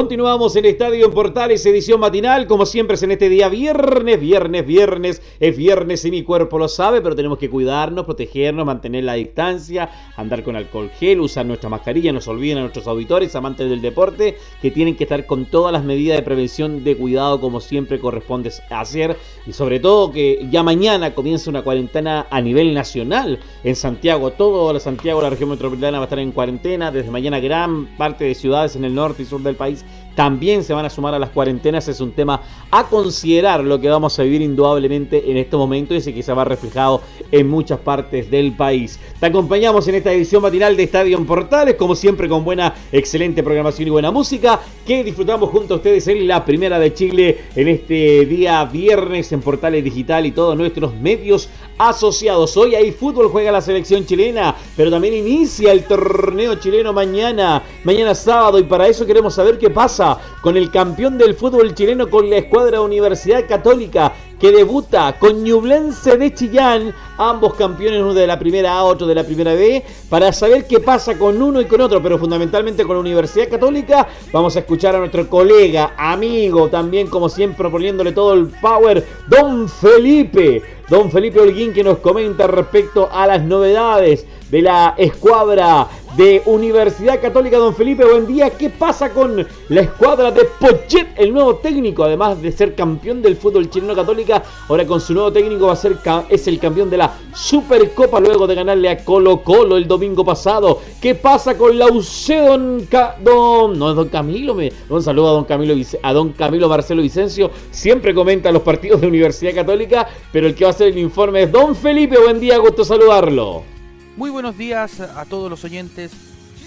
Continuamos 0.03 0.57
en 0.57 0.65
Estadio 0.65 1.07
en 1.07 1.13
Portales, 1.13 1.65
edición 1.65 2.01
matinal, 2.01 2.49
como 2.49 2.67
siempre 2.67 2.97
es 2.97 3.05
en 3.05 3.13
este 3.13 3.29
día 3.29 3.49
viernes, 3.49 4.19
viernes, 4.19 4.67
viernes, 4.67 5.23
es 5.39 5.57
viernes 5.57 6.05
y 6.05 6.11
mi 6.11 6.25
cuerpo 6.25 6.59
lo 6.59 6.67
sabe, 6.67 7.01
pero 7.01 7.15
tenemos 7.15 7.39
que 7.39 7.49
cuidarnos, 7.49 8.05
protegernos, 8.05 8.67
mantener 8.67 9.05
la 9.05 9.15
distancia, 9.15 9.89
andar 10.17 10.43
con 10.43 10.57
alcohol 10.57 10.91
gel, 10.99 11.21
usar 11.21 11.47
nuestra 11.47 11.71
mascarilla, 11.71 12.13
no 12.13 12.21
se 12.21 12.31
olviden 12.31 12.59
a 12.59 12.61
nuestros 12.63 12.89
auditores, 12.89 13.37
amantes 13.37 13.71
del 13.71 13.81
deporte, 13.81 14.37
que 14.61 14.73
tienen 14.73 14.97
que 14.97 15.05
estar 15.05 15.25
con 15.25 15.47
todas 15.47 15.73
las 15.73 15.85
medidas 15.85 16.17
de 16.17 16.25
prevención, 16.25 16.83
de 16.83 16.97
cuidado, 16.97 17.41
como 17.41 17.61
siempre 17.61 18.01
corresponde 18.01 18.51
hacer, 18.71 19.17
y 19.47 19.53
sobre 19.53 19.79
todo 19.79 20.11
que 20.11 20.49
ya 20.51 20.65
mañana 20.65 21.15
comienza 21.15 21.49
una 21.49 21.63
cuarentena 21.63 22.27
a 22.29 22.41
nivel 22.41 22.75
nacional 22.75 23.39
en 23.63 23.77
Santiago, 23.77 24.33
todo 24.33 24.73
la 24.73 24.81
Santiago, 24.81 25.23
la 25.23 25.31
región 25.31 25.51
metropolitana 25.51 25.99
va 25.99 26.05
a 26.05 26.07
estar 26.07 26.19
en 26.19 26.33
cuarentena, 26.33 26.91
desde 26.91 27.13
mañana 27.13 27.39
gran 27.39 27.87
parte 27.97 28.25
de 28.25 28.35
ciudades 28.35 28.75
en 28.75 28.85
el 28.85 28.97
norte 28.97 29.23
y 29.23 29.27
sur 29.27 29.41
del 29.41 29.55
país 29.55 29.85
también 30.15 30.65
se 30.65 30.75
van 30.75 30.85
a 30.85 30.91
sumar 30.91 31.15
a 31.15 31.19
las 31.19 31.31
cuarentenas. 31.31 31.89
Es 31.89 32.01
un 32.01 32.13
tema 32.13 32.41
a 32.71 32.85
considerar 32.89 33.63
lo 33.65 33.81
que 33.81 33.89
vamos 33.89 34.19
a 34.19 34.23
vivir 34.23 34.43
indudablemente 34.43 35.31
en 35.31 35.37
este 35.37 35.57
momento 35.57 35.95
y 35.95 36.01
se 36.01 36.33
va 36.33 36.45
reflejado 36.45 37.03
en 37.31 37.49
muchas 37.49 37.81
partes 37.81 38.31
del 38.31 38.53
país. 38.53 38.99
Te 39.19 39.27
acompañamos 39.27 39.87
en 39.89 39.97
esta 39.97 40.13
edición 40.13 40.43
matinal 40.43 40.77
de 40.77 40.83
Estadio 40.83 41.17
en 41.17 41.27
Portales, 41.27 41.75
como 41.77 41.95
siempre 41.95 42.29
con 42.29 42.45
buena, 42.45 42.75
excelente 42.93 43.43
programación 43.43 43.89
y 43.89 43.91
buena 43.91 44.11
música, 44.11 44.61
que 44.87 45.05
disfrutamos 45.05 45.51
junto 45.51 45.75
a 45.75 45.77
ustedes 45.79 46.07
en 46.09 46.27
la 46.27 46.45
primera 46.45 46.79
de 46.79 46.93
Chile 46.93 47.39
en 47.55 47.69
este 47.69 48.27
día 48.27 48.65
viernes 48.65 49.33
en 49.33 49.41
Portales 49.41 49.85
Digital 49.85 50.27
y 50.27 50.33
todos 50.33 50.57
nuestros 50.57 50.95
medios 50.95 51.49
asociados. 51.79 52.57
Hoy 52.57 52.75
hay 52.75 52.93
fútbol, 52.93 53.29
juega 53.29 53.51
la 53.51 53.61
selección 53.61 54.05
chilena, 54.05 54.55
pero 54.77 54.91
también 54.91 55.15
inicia 55.15 55.73
el 55.73 55.85
torneo 55.85 56.57
chileno 56.57 56.93
mañana, 56.93 57.63
mañana 57.85 58.15
sábado, 58.15 58.59
y 58.59 58.65
para 58.65 58.87
eso 58.87 59.07
queremos 59.07 59.35
saber 59.35 59.59
qué 59.59 59.71
pasa 59.71 60.02
con 60.41 60.57
el 60.57 60.71
campeón 60.71 61.19
del 61.19 61.35
fútbol 61.35 61.75
chileno 61.75 62.11
con 62.11 62.29
la 62.29 62.39
escuadra 62.39 62.81
Universidad 62.81 63.47
Católica 63.49 64.13
que 64.43 64.51
debuta 64.51 65.17
con 65.21 65.45
Ñublense 65.45 66.17
de 66.17 66.35
Chillán, 66.35 66.93
ambos 67.17 67.55
campeones, 67.55 68.01
uno 68.01 68.13
de 68.13 68.27
la 68.27 68.41
primera 68.41 68.73
A, 68.73 68.83
otro 68.83 69.07
de 69.07 69.15
la 69.15 69.23
primera 69.23 69.55
B, 69.55 69.85
para 70.11 70.33
saber 70.33 70.67
qué 70.67 70.81
pasa 70.81 71.17
con 71.17 71.41
uno 71.41 71.61
y 71.61 71.67
con 71.67 71.81
otro, 71.81 72.03
pero 72.03 72.19
fundamentalmente 72.19 72.83
con 72.83 72.97
la 72.97 73.01
Universidad 73.03 73.49
Católica. 73.49 74.09
Vamos 74.33 74.57
a 74.57 74.59
escuchar 74.59 74.97
a 74.97 74.99
nuestro 74.99 75.29
colega, 75.29 75.95
amigo, 75.97 76.69
también 76.69 77.07
como 77.07 77.29
siempre 77.29 77.71
poniéndole 77.71 78.11
todo 78.11 78.35
el 78.35 78.49
power, 78.61 79.07
don 79.29 79.69
Felipe, 79.69 80.61
don 80.89 81.09
Felipe 81.09 81.39
Holguín, 81.39 81.73
que 81.73 81.85
nos 81.85 81.99
comenta 81.99 82.49
respecto 82.49 83.09
a 83.13 83.29
las 83.29 83.45
novedades 83.45 84.27
de 84.51 84.61
la 84.61 84.95
escuadra 84.99 85.87
de 86.17 86.43
Universidad 86.47 87.21
Católica 87.21 87.59
Don 87.59 87.75
Felipe. 87.75 88.05
Buen 88.05 88.27
día. 88.27 88.51
¿Qué 88.51 88.71
pasa 88.71 89.11
con 89.11 89.47
la 89.69 89.81
escuadra 89.81 90.31
de 90.31 90.45
Pochet, 90.61 91.09
el 91.17 91.33
nuevo 91.33 91.57
técnico? 91.57 92.05
Además 92.05 92.41
de 92.43 92.53
ser 92.53 92.75
campeón 92.75 93.23
del 93.23 93.37
fútbol 93.37 93.71
chileno 93.71 93.95
católica, 93.95 94.43
ahora 94.69 94.87
con 94.87 95.01
su 95.01 95.15
nuevo 95.15 95.33
técnico 95.33 95.67
va 95.67 95.73
a 95.73 95.77
ser 95.77 95.99
es 96.29 96.49
el 96.49 96.59
campeón 96.59 96.91
de 96.91 96.97
la 96.97 97.13
Supercopa 97.35 98.21
luego 98.21 98.47
de 98.47 98.55
ganarle 98.55 98.89
a 98.89 99.05
Colo 99.05 99.43
Colo 99.43 99.77
el 99.77 99.87
domingo 99.87 100.25
pasado. 100.25 100.81
¿Qué 101.01 101.15
pasa 101.15 101.57
con 101.57 101.79
la 101.79 101.87
UC 101.87 102.29
Don, 102.29 102.89
Don 103.23 103.79
no 103.79 103.91
es 103.91 103.97
Don 103.97 104.09
Camilo? 104.09 104.57
Un 104.89 105.03
saludo 105.03 105.29
a 105.29 105.33
Don 105.33 105.45
Camilo 105.45 105.75
a 106.03 106.13
Don 106.13 106.33
Camilo 106.33 106.69
Marcelo 106.69 107.03
Vicencio. 107.03 107.51
Siempre 107.71 108.15
comenta 108.15 108.53
los 108.53 108.63
partidos 108.63 109.01
de 109.01 109.07
Universidad 109.07 109.55
Católica, 109.55 110.09
pero 110.33 110.47
el 110.47 110.55
que 110.55 110.65
va 110.65 110.71
a 110.71 110.75
hacer 110.75 110.89
el 110.89 110.99
informe 110.99 111.45
es 111.45 111.53
Don 111.53 111.75
Felipe. 111.75 112.19
Buen 112.19 112.41
día, 112.41 112.59
gusto 112.59 112.85
saludarlo. 112.85 113.72
Muy 114.17 114.29
buenos 114.29 114.59
días 114.59 115.01
a 115.01 115.25
todos 115.25 115.49
los 115.49 115.65
oyentes 115.65 116.13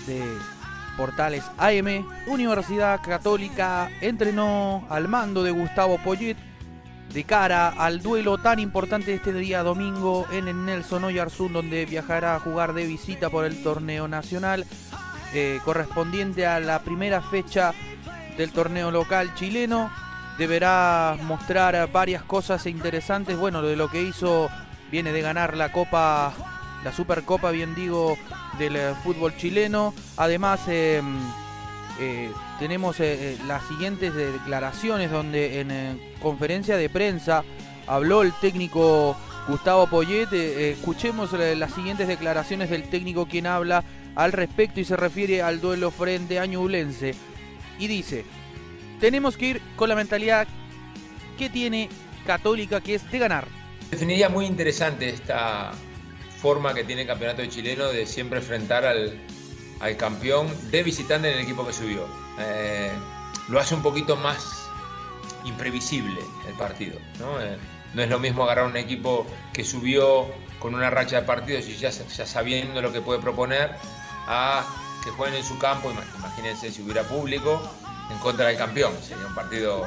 de 0.08 0.24
Portales 0.98 1.44
AM. 1.60 2.04
Universidad 2.26 3.00
Católica 3.04 3.92
entrenó 4.02 4.84
al 4.90 5.08
mando 5.08 5.44
de 5.44 5.52
Gustavo 5.52 6.00
Poyet 6.04 6.38
de 7.14 7.24
cara 7.24 7.70
al 7.70 8.02
duelo 8.02 8.40
tan 8.40 8.58
importante 8.58 9.14
este 9.14 9.32
día 9.32 9.62
domingo 9.62 10.26
en 10.32 10.48
el 10.48 10.66
Nelson 10.66 11.04
Oyarzún, 11.04 11.54
donde 11.54 11.86
viajará 11.86 12.36
a 12.36 12.40
jugar 12.40 12.74
de 12.74 12.88
visita 12.88 13.30
por 13.30 13.46
el 13.46 13.62
torneo 13.62 14.08
nacional 14.08 14.66
eh, 15.32 15.60
correspondiente 15.64 16.48
a 16.48 16.60
la 16.60 16.80
primera 16.80 17.22
fecha 17.22 17.74
del 18.38 18.52
torneo 18.52 18.90
local 18.90 19.36
chileno. 19.36 19.92
Deberá 20.40 21.16
mostrar 21.22 21.92
varias 21.92 22.24
cosas 22.24 22.66
interesantes. 22.66 23.38
Bueno, 23.38 23.62
de 23.62 23.76
lo 23.76 23.88
que 23.88 24.02
hizo, 24.02 24.50
viene 24.92 25.12
de 25.12 25.22
ganar 25.22 25.56
la 25.56 25.72
Copa 25.72 26.34
la 26.86 26.94
Supercopa, 26.94 27.50
bien 27.50 27.74
digo, 27.74 28.16
del 28.60 28.76
eh, 28.76 28.94
fútbol 29.04 29.36
chileno. 29.36 29.92
Además, 30.18 30.62
eh, 30.68 31.02
eh, 32.00 32.32
tenemos 32.60 32.98
las 33.48 33.68
siguientes 33.68 34.14
declaraciones 34.14 35.10
donde 35.10 35.62
en 35.62 36.00
conferencia 36.22 36.78
de 36.78 36.88
prensa 36.88 37.44
habló 37.88 38.22
el 38.22 38.34
técnico 38.34 39.18
Gustavo 39.48 39.88
Poyet. 39.88 40.32
escuchemos 40.32 41.32
las 41.34 41.74
siguientes 41.74 42.08
declaraciones 42.08 42.70
del 42.70 42.84
técnico 42.84 43.26
quien 43.26 43.48
habla 43.48 43.84
al 44.16 44.32
respecto 44.32 44.80
y 44.80 44.86
se 44.86 44.96
refiere 44.96 45.42
al 45.42 45.60
duelo 45.62 45.90
frente 45.90 46.40
a 46.40 46.46
Ñublense. 46.46 47.16
Y 47.80 47.88
dice, 47.88 48.26
tenemos 49.00 49.38
que 49.38 49.48
ir 49.48 49.62
con 49.76 49.90
la 49.90 49.96
mentalidad 49.96 50.48
que 51.38 51.50
tiene 51.50 51.90
Católica, 52.28 52.80
que 52.80 52.96
es 52.96 53.12
de 53.12 53.18
ganar. 53.18 53.48
Definiría 53.90 54.30
muy 54.30 54.46
interesante 54.46 55.10
esta, 55.10 55.74
forma 56.42 56.74
que 56.74 56.84
tiene 56.84 57.04
el 57.04 57.08
campeonato 57.08 57.46
chileno 57.46 57.88
de 57.88 58.06
siempre 58.06 58.40
enfrentar 58.40 58.86
al, 58.86 59.20
campeón 59.98 60.48
de 60.72 60.82
visitante 60.82 61.30
en 61.30 61.38
el 61.38 61.44
equipo 61.44 61.66
que 61.66 61.74
subió. 61.74 62.08
Eh, 62.40 62.92
lo 63.50 63.60
hace 63.60 63.76
un 63.76 63.84
poquito 63.84 64.16
más 64.16 64.68
imprevisible 65.44 66.20
el 66.48 66.54
partido. 66.56 66.98
¿no? 67.20 67.40
Eh, 67.40 67.58
no 67.94 68.02
es 68.02 68.10
lo 68.10 68.20
mismo 68.20 68.44
agarrar 68.44 68.66
un 68.66 68.78
equipo 68.78 69.28
que 69.54 69.64
subió 69.64 70.26
con 70.60 70.74
una 70.74 70.90
racha 70.90 71.22
de 71.22 71.28
partidos 71.28 71.68
y 71.68 71.76
ya, 71.76 71.92
sabiendo 71.92 72.82
lo 72.82 72.92
que 72.92 73.02
puede 73.02 73.20
proponer 73.20 73.76
a 74.28 74.66
que 75.04 75.12
jueguen 75.12 75.36
en 75.36 75.44
su 75.46 75.58
campo, 75.60 75.92
imagínense 76.18 76.72
si 76.72 76.82
hubiera 76.82 77.04
público, 77.04 77.62
en 78.12 78.18
contra 78.18 78.48
del 78.48 78.58
campeón. 78.58 78.94
Sería 79.04 79.28
un 79.28 79.36
partido 79.36 79.86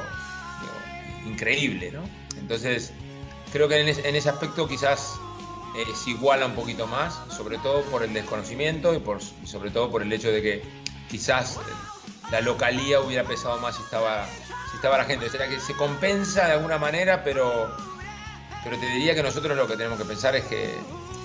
increíble. 1.26 1.92
Entonces, 2.38 2.92
creo 3.52 3.68
que 3.68 3.80
en 3.80 4.16
ese 4.16 4.28
aspecto 4.28 4.68
quizás 4.68 5.18
se 5.94 6.10
iguala 6.10 6.46
un 6.46 6.54
poquito 6.54 6.86
más, 6.86 7.20
sobre 7.34 7.58
todo 7.58 7.82
por 7.82 8.02
el 8.02 8.12
desconocimiento 8.12 8.94
y, 8.94 8.98
por, 8.98 9.20
sobre 9.22 9.70
todo 9.70 9.90
por 9.90 10.02
el 10.02 10.12
hecho 10.12 10.30
de 10.30 10.42
que 10.42 10.62
quizás 11.08 11.58
la 12.30 12.40
localía 12.40 13.00
hubiera 13.00 13.24
pesado 13.24 13.58
más 13.58 13.76
si 13.76 13.82
estaba, 13.82 14.26
si 14.70 14.76
estaba 14.76 14.98
la 14.98 15.04
gente. 15.04 15.26
O 15.26 15.30
sea 15.30 15.48
que 15.48 15.60
se 15.60 15.74
compensa 15.74 16.46
de 16.46 16.52
alguna 16.52 16.78
manera, 16.78 17.22
pero, 17.24 17.70
pero 18.64 18.78
te 18.78 18.86
diría 18.86 19.14
que 19.14 19.22
nosotros 19.22 19.56
lo 19.56 19.66
que 19.66 19.76
tenemos 19.76 19.98
que 19.98 20.04
pensar 20.04 20.36
es 20.36 20.44
que 20.44 20.74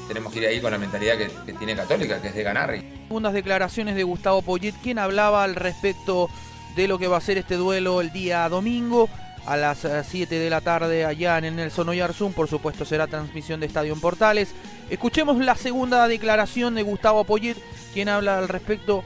tenemos 0.07 0.31
que 0.33 0.39
ir 0.39 0.47
ahí 0.47 0.61
con 0.61 0.71
la 0.71 0.77
mentalidad 0.77 1.17
que, 1.17 1.31
que 1.45 1.53
tiene 1.53 1.75
Católica, 1.75 2.21
que 2.21 2.27
es 2.27 2.35
de 2.35 2.43
ganar. 2.43 2.75
Unas 3.09 3.33
declaraciones 3.33 3.95
de 3.95 4.03
Gustavo 4.03 4.41
Poyet, 4.41 4.75
quien 4.81 4.99
hablaba 4.99 5.43
al 5.43 5.55
respecto 5.55 6.29
de 6.75 6.87
lo 6.87 6.97
que 6.97 7.07
va 7.07 7.17
a 7.17 7.21
ser 7.21 7.37
este 7.37 7.55
duelo 7.55 8.01
el 8.01 8.11
día 8.11 8.47
domingo 8.49 9.09
a 9.45 9.57
las 9.57 9.79
7 9.79 10.35
eh, 10.35 10.39
de 10.39 10.49
la 10.49 10.61
tarde 10.61 11.05
allá 11.05 11.37
en 11.37 11.45
el 11.45 11.55
Nelson 11.55 11.89
Oyarzún. 11.89 12.33
Por 12.33 12.47
supuesto 12.47 12.85
será 12.85 13.07
transmisión 13.07 13.59
de 13.59 13.67
Estadio 13.67 13.93
en 13.93 13.99
Portales. 13.99 14.53
Escuchemos 14.89 15.37
la 15.37 15.55
segunda 15.55 16.07
declaración 16.07 16.75
de 16.75 16.83
Gustavo 16.83 17.23
Poyet, 17.23 17.57
quien 17.93 18.09
habla 18.09 18.39
al 18.39 18.47
respecto 18.47 19.03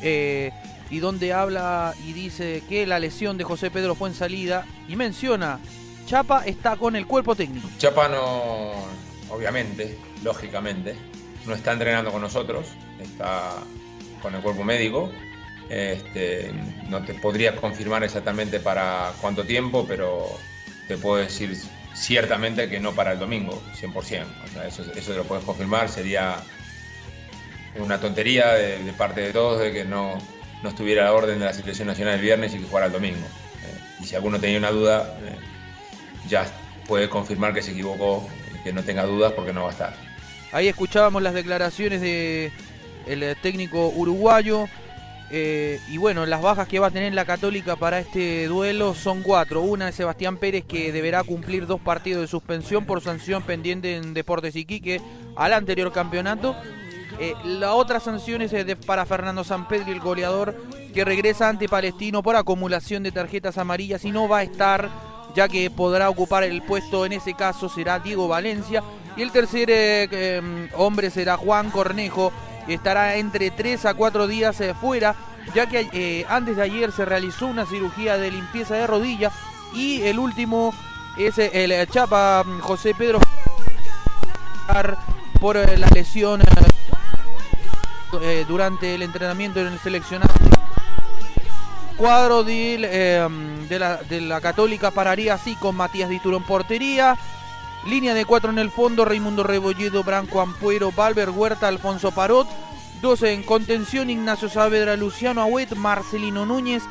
eh, 0.00 0.52
y 0.90 0.98
donde 0.98 1.32
habla 1.32 1.94
y 2.06 2.12
dice 2.12 2.62
que 2.68 2.86
la 2.86 2.98
lesión 2.98 3.38
de 3.38 3.44
José 3.44 3.70
Pedro 3.70 3.94
fue 3.94 4.08
en 4.10 4.14
salida 4.14 4.66
y 4.88 4.96
menciona, 4.96 5.58
Chapa 6.06 6.44
está 6.44 6.76
con 6.76 6.96
el 6.96 7.06
cuerpo 7.06 7.34
técnico. 7.34 7.68
Chapa 7.78 8.08
no, 8.08 8.72
obviamente, 9.30 9.98
lógicamente, 10.22 10.96
no 11.46 11.54
está 11.54 11.72
entrenando 11.72 12.12
con 12.12 12.20
nosotros, 12.20 12.66
está 13.00 13.54
con 14.20 14.34
el 14.34 14.42
cuerpo 14.42 14.64
médico 14.64 15.10
este, 15.68 16.52
no 16.88 17.04
te 17.04 17.14
podría 17.14 17.56
confirmar 17.56 18.04
exactamente 18.04 18.60
para 18.60 19.12
cuánto 19.20 19.44
tiempo, 19.44 19.84
pero 19.86 20.38
te 20.88 20.96
puedo 20.96 21.16
decir 21.16 21.56
ciertamente 21.94 22.68
que 22.68 22.80
no 22.80 22.92
para 22.94 23.12
el 23.12 23.18
domingo, 23.18 23.62
100%. 23.80 24.24
eso, 24.66 24.84
eso 24.94 25.14
lo 25.14 25.24
puedes 25.24 25.44
confirmar, 25.44 25.88
sería 25.88 26.42
una 27.78 27.98
tontería 27.98 28.52
de, 28.52 28.92
parte 28.92 29.22
de 29.22 29.32
todos 29.32 29.60
de 29.60 29.72
que 29.72 29.84
no, 29.84 30.18
no, 30.62 30.68
estuviera 30.68 31.04
la 31.04 31.12
orden 31.12 31.38
de 31.38 31.46
la 31.46 31.52
selección 31.52 31.88
nacional 31.88 32.14
el 32.14 32.20
viernes 32.20 32.54
y 32.54 32.58
que 32.58 32.64
jugara 32.64 32.86
el 32.86 32.92
domingo. 32.92 33.26
Eh, 33.64 34.00
y 34.00 34.04
si 34.04 34.14
alguno 34.14 34.38
tenía 34.38 34.58
una 34.58 34.70
duda, 34.70 35.16
eh, 35.24 35.36
ya 36.28 36.46
puede 36.86 37.08
confirmar 37.08 37.54
que 37.54 37.62
se 37.62 37.72
equivocó, 37.72 38.28
que 38.64 38.72
no 38.72 38.82
tenga 38.82 39.04
dudas 39.04 39.32
porque 39.32 39.52
no 39.52 39.62
va 39.62 39.68
a 39.68 39.72
estar. 39.72 39.96
Ahí 40.52 40.68
escuchábamos 40.68 41.22
las 41.22 41.34
declaraciones 41.34 42.00
del 42.00 42.52
el 43.06 43.36
técnico 43.36 43.88
uruguayo. 43.88 44.68
Eh, 45.34 45.80
y 45.88 45.96
bueno, 45.96 46.26
las 46.26 46.42
bajas 46.42 46.68
que 46.68 46.78
va 46.78 46.88
a 46.88 46.90
tener 46.90 47.14
la 47.14 47.24
Católica 47.24 47.76
para 47.76 47.98
este 47.98 48.46
duelo 48.48 48.94
son 48.94 49.22
cuatro. 49.22 49.62
Una 49.62 49.86
de 49.86 49.92
Sebastián 49.92 50.36
Pérez 50.36 50.64
que 50.68 50.92
deberá 50.92 51.24
cumplir 51.24 51.66
dos 51.66 51.80
partidos 51.80 52.20
de 52.20 52.28
suspensión 52.28 52.84
por 52.84 53.00
sanción 53.00 53.42
pendiente 53.42 53.96
en 53.96 54.12
Deportes 54.12 54.54
Iquique 54.54 55.00
al 55.34 55.54
anterior 55.54 55.90
campeonato. 55.90 56.54
Eh, 57.18 57.34
la 57.44 57.74
otra 57.74 57.98
sanción 57.98 58.42
es 58.42 58.50
de, 58.50 58.76
para 58.76 59.06
Fernando 59.06 59.42
Sampedri, 59.42 59.92
el 59.92 60.00
goleador, 60.00 60.54
que 60.92 61.04
regresa 61.04 61.48
ante 61.48 61.66
Palestino 61.66 62.22
por 62.22 62.36
acumulación 62.36 63.02
de 63.02 63.12
tarjetas 63.12 63.56
amarillas 63.56 64.04
y 64.04 64.10
no 64.10 64.28
va 64.28 64.38
a 64.38 64.42
estar, 64.42 64.90
ya 65.34 65.48
que 65.48 65.70
podrá 65.70 66.10
ocupar 66.10 66.44
el 66.44 66.60
puesto 66.60 67.06
en 67.06 67.12
ese 67.12 67.32
caso 67.32 67.70
será 67.70 68.00
Diego 68.00 68.28
Valencia. 68.28 68.82
Y 69.16 69.22
el 69.22 69.30
tercer 69.30 69.70
eh, 69.70 70.08
em, 70.36 70.68
hombre 70.76 71.08
será 71.08 71.38
Juan 71.38 71.70
Cornejo, 71.70 72.32
estará 72.68 73.16
entre 73.16 73.50
3 73.50 73.86
a 73.86 73.94
4 73.94 74.26
días 74.26 74.60
eh, 74.60 74.74
fuera, 74.74 75.14
ya 75.54 75.66
que 75.66 75.88
eh, 75.92 76.26
antes 76.28 76.56
de 76.56 76.62
ayer 76.62 76.92
se 76.92 77.04
realizó 77.04 77.46
una 77.46 77.66
cirugía 77.66 78.16
de 78.16 78.30
limpieza 78.30 78.74
de 78.74 78.86
rodilla 78.86 79.30
y 79.74 80.02
el 80.02 80.18
último 80.18 80.74
es 81.16 81.38
eh, 81.38 81.50
el 81.64 81.88
Chapa 81.88 82.44
mm, 82.44 82.60
José 82.60 82.94
Pedro 82.94 83.20
por 85.40 85.56
la 85.56 85.88
lesión 85.88 86.40
durante 88.46 88.94
el 88.94 89.02
entrenamiento 89.02 89.60
en 89.60 89.66
el 89.68 89.78
seleccionado 89.80 90.32
cuadro 92.02 92.44
em, 92.48 93.68
de, 93.68 93.78
la, 93.78 93.96
de, 93.98 94.20
la, 94.20 94.40
Católica 94.40 94.90
pararía 94.90 95.34
así 95.34 95.54
con 95.54 95.76
Matías 95.76 96.10
Dituro 96.10 96.36
en 96.36 96.42
portería. 96.42 97.16
Línea 97.86 98.14
de 98.14 98.24
cuatro 98.24 98.50
en 98.50 98.58
el 98.58 98.70
fondo, 98.70 99.04
Raimundo 99.04 99.42
Rebolledo, 99.42 100.04
Branco 100.04 100.40
Ampuero, 100.40 100.92
Valver 100.92 101.30
Huerta, 101.30 101.68
Alfonso 101.68 102.12
Parot. 102.12 102.46
12 103.00 103.32
en 103.32 103.42
contención, 103.42 104.10
Ignacio 104.10 104.48
Saavedra, 104.48 104.96
Luciano 104.96 105.40
Agüet, 105.42 105.74
Marcelino 105.74 106.46
Núñez. 106.46 106.84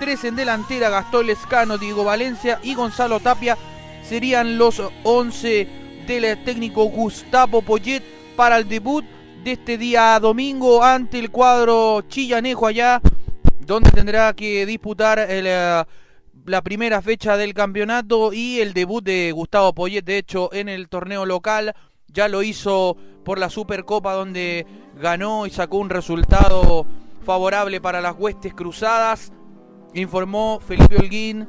3 0.00 0.24
en 0.24 0.36
delantera, 0.36 0.88
Gastón 0.88 1.26
Lescano, 1.26 1.76
Diego 1.76 2.04
Valencia 2.04 2.58
y 2.62 2.74
Gonzalo 2.74 3.20
Tapia. 3.20 3.58
Serían 4.02 4.56
los 4.56 4.82
11 5.02 5.68
del 6.06 6.42
técnico 6.44 6.84
Gustavo 6.84 7.60
Poyet 7.60 8.02
para 8.34 8.56
el 8.56 8.66
debut 8.66 9.04
de 9.44 9.52
este 9.52 9.76
día 9.76 10.18
domingo 10.18 10.82
ante 10.82 11.18
el 11.18 11.30
cuadro 11.30 12.02
chillanejo 12.08 12.66
allá, 12.66 13.02
donde 13.60 13.90
tendrá 13.90 14.32
que 14.32 14.64
disputar 14.64 15.18
eh, 15.28 15.84
la 16.48 16.62
primera 16.62 17.02
fecha 17.02 17.36
del 17.36 17.52
campeonato 17.52 18.32
y 18.32 18.60
el 18.60 18.72
debut 18.72 19.04
de 19.04 19.32
Gustavo 19.32 19.74
Poyet, 19.74 20.02
de 20.02 20.18
hecho, 20.18 20.52
en 20.52 20.68
el 20.68 20.88
torneo 20.88 21.26
local. 21.26 21.74
Ya 22.08 22.26
lo 22.26 22.42
hizo 22.42 22.96
por 23.24 23.38
la 23.38 23.50
Supercopa 23.50 24.14
donde 24.14 24.66
ganó 24.96 25.46
y 25.46 25.50
sacó 25.50 25.76
un 25.76 25.90
resultado 25.90 26.86
favorable 27.24 27.80
para 27.80 28.00
las 28.00 28.16
huestes 28.18 28.54
cruzadas. 28.54 29.30
Informó 29.92 30.60
Felipe 30.60 30.96
Holguín 30.96 31.46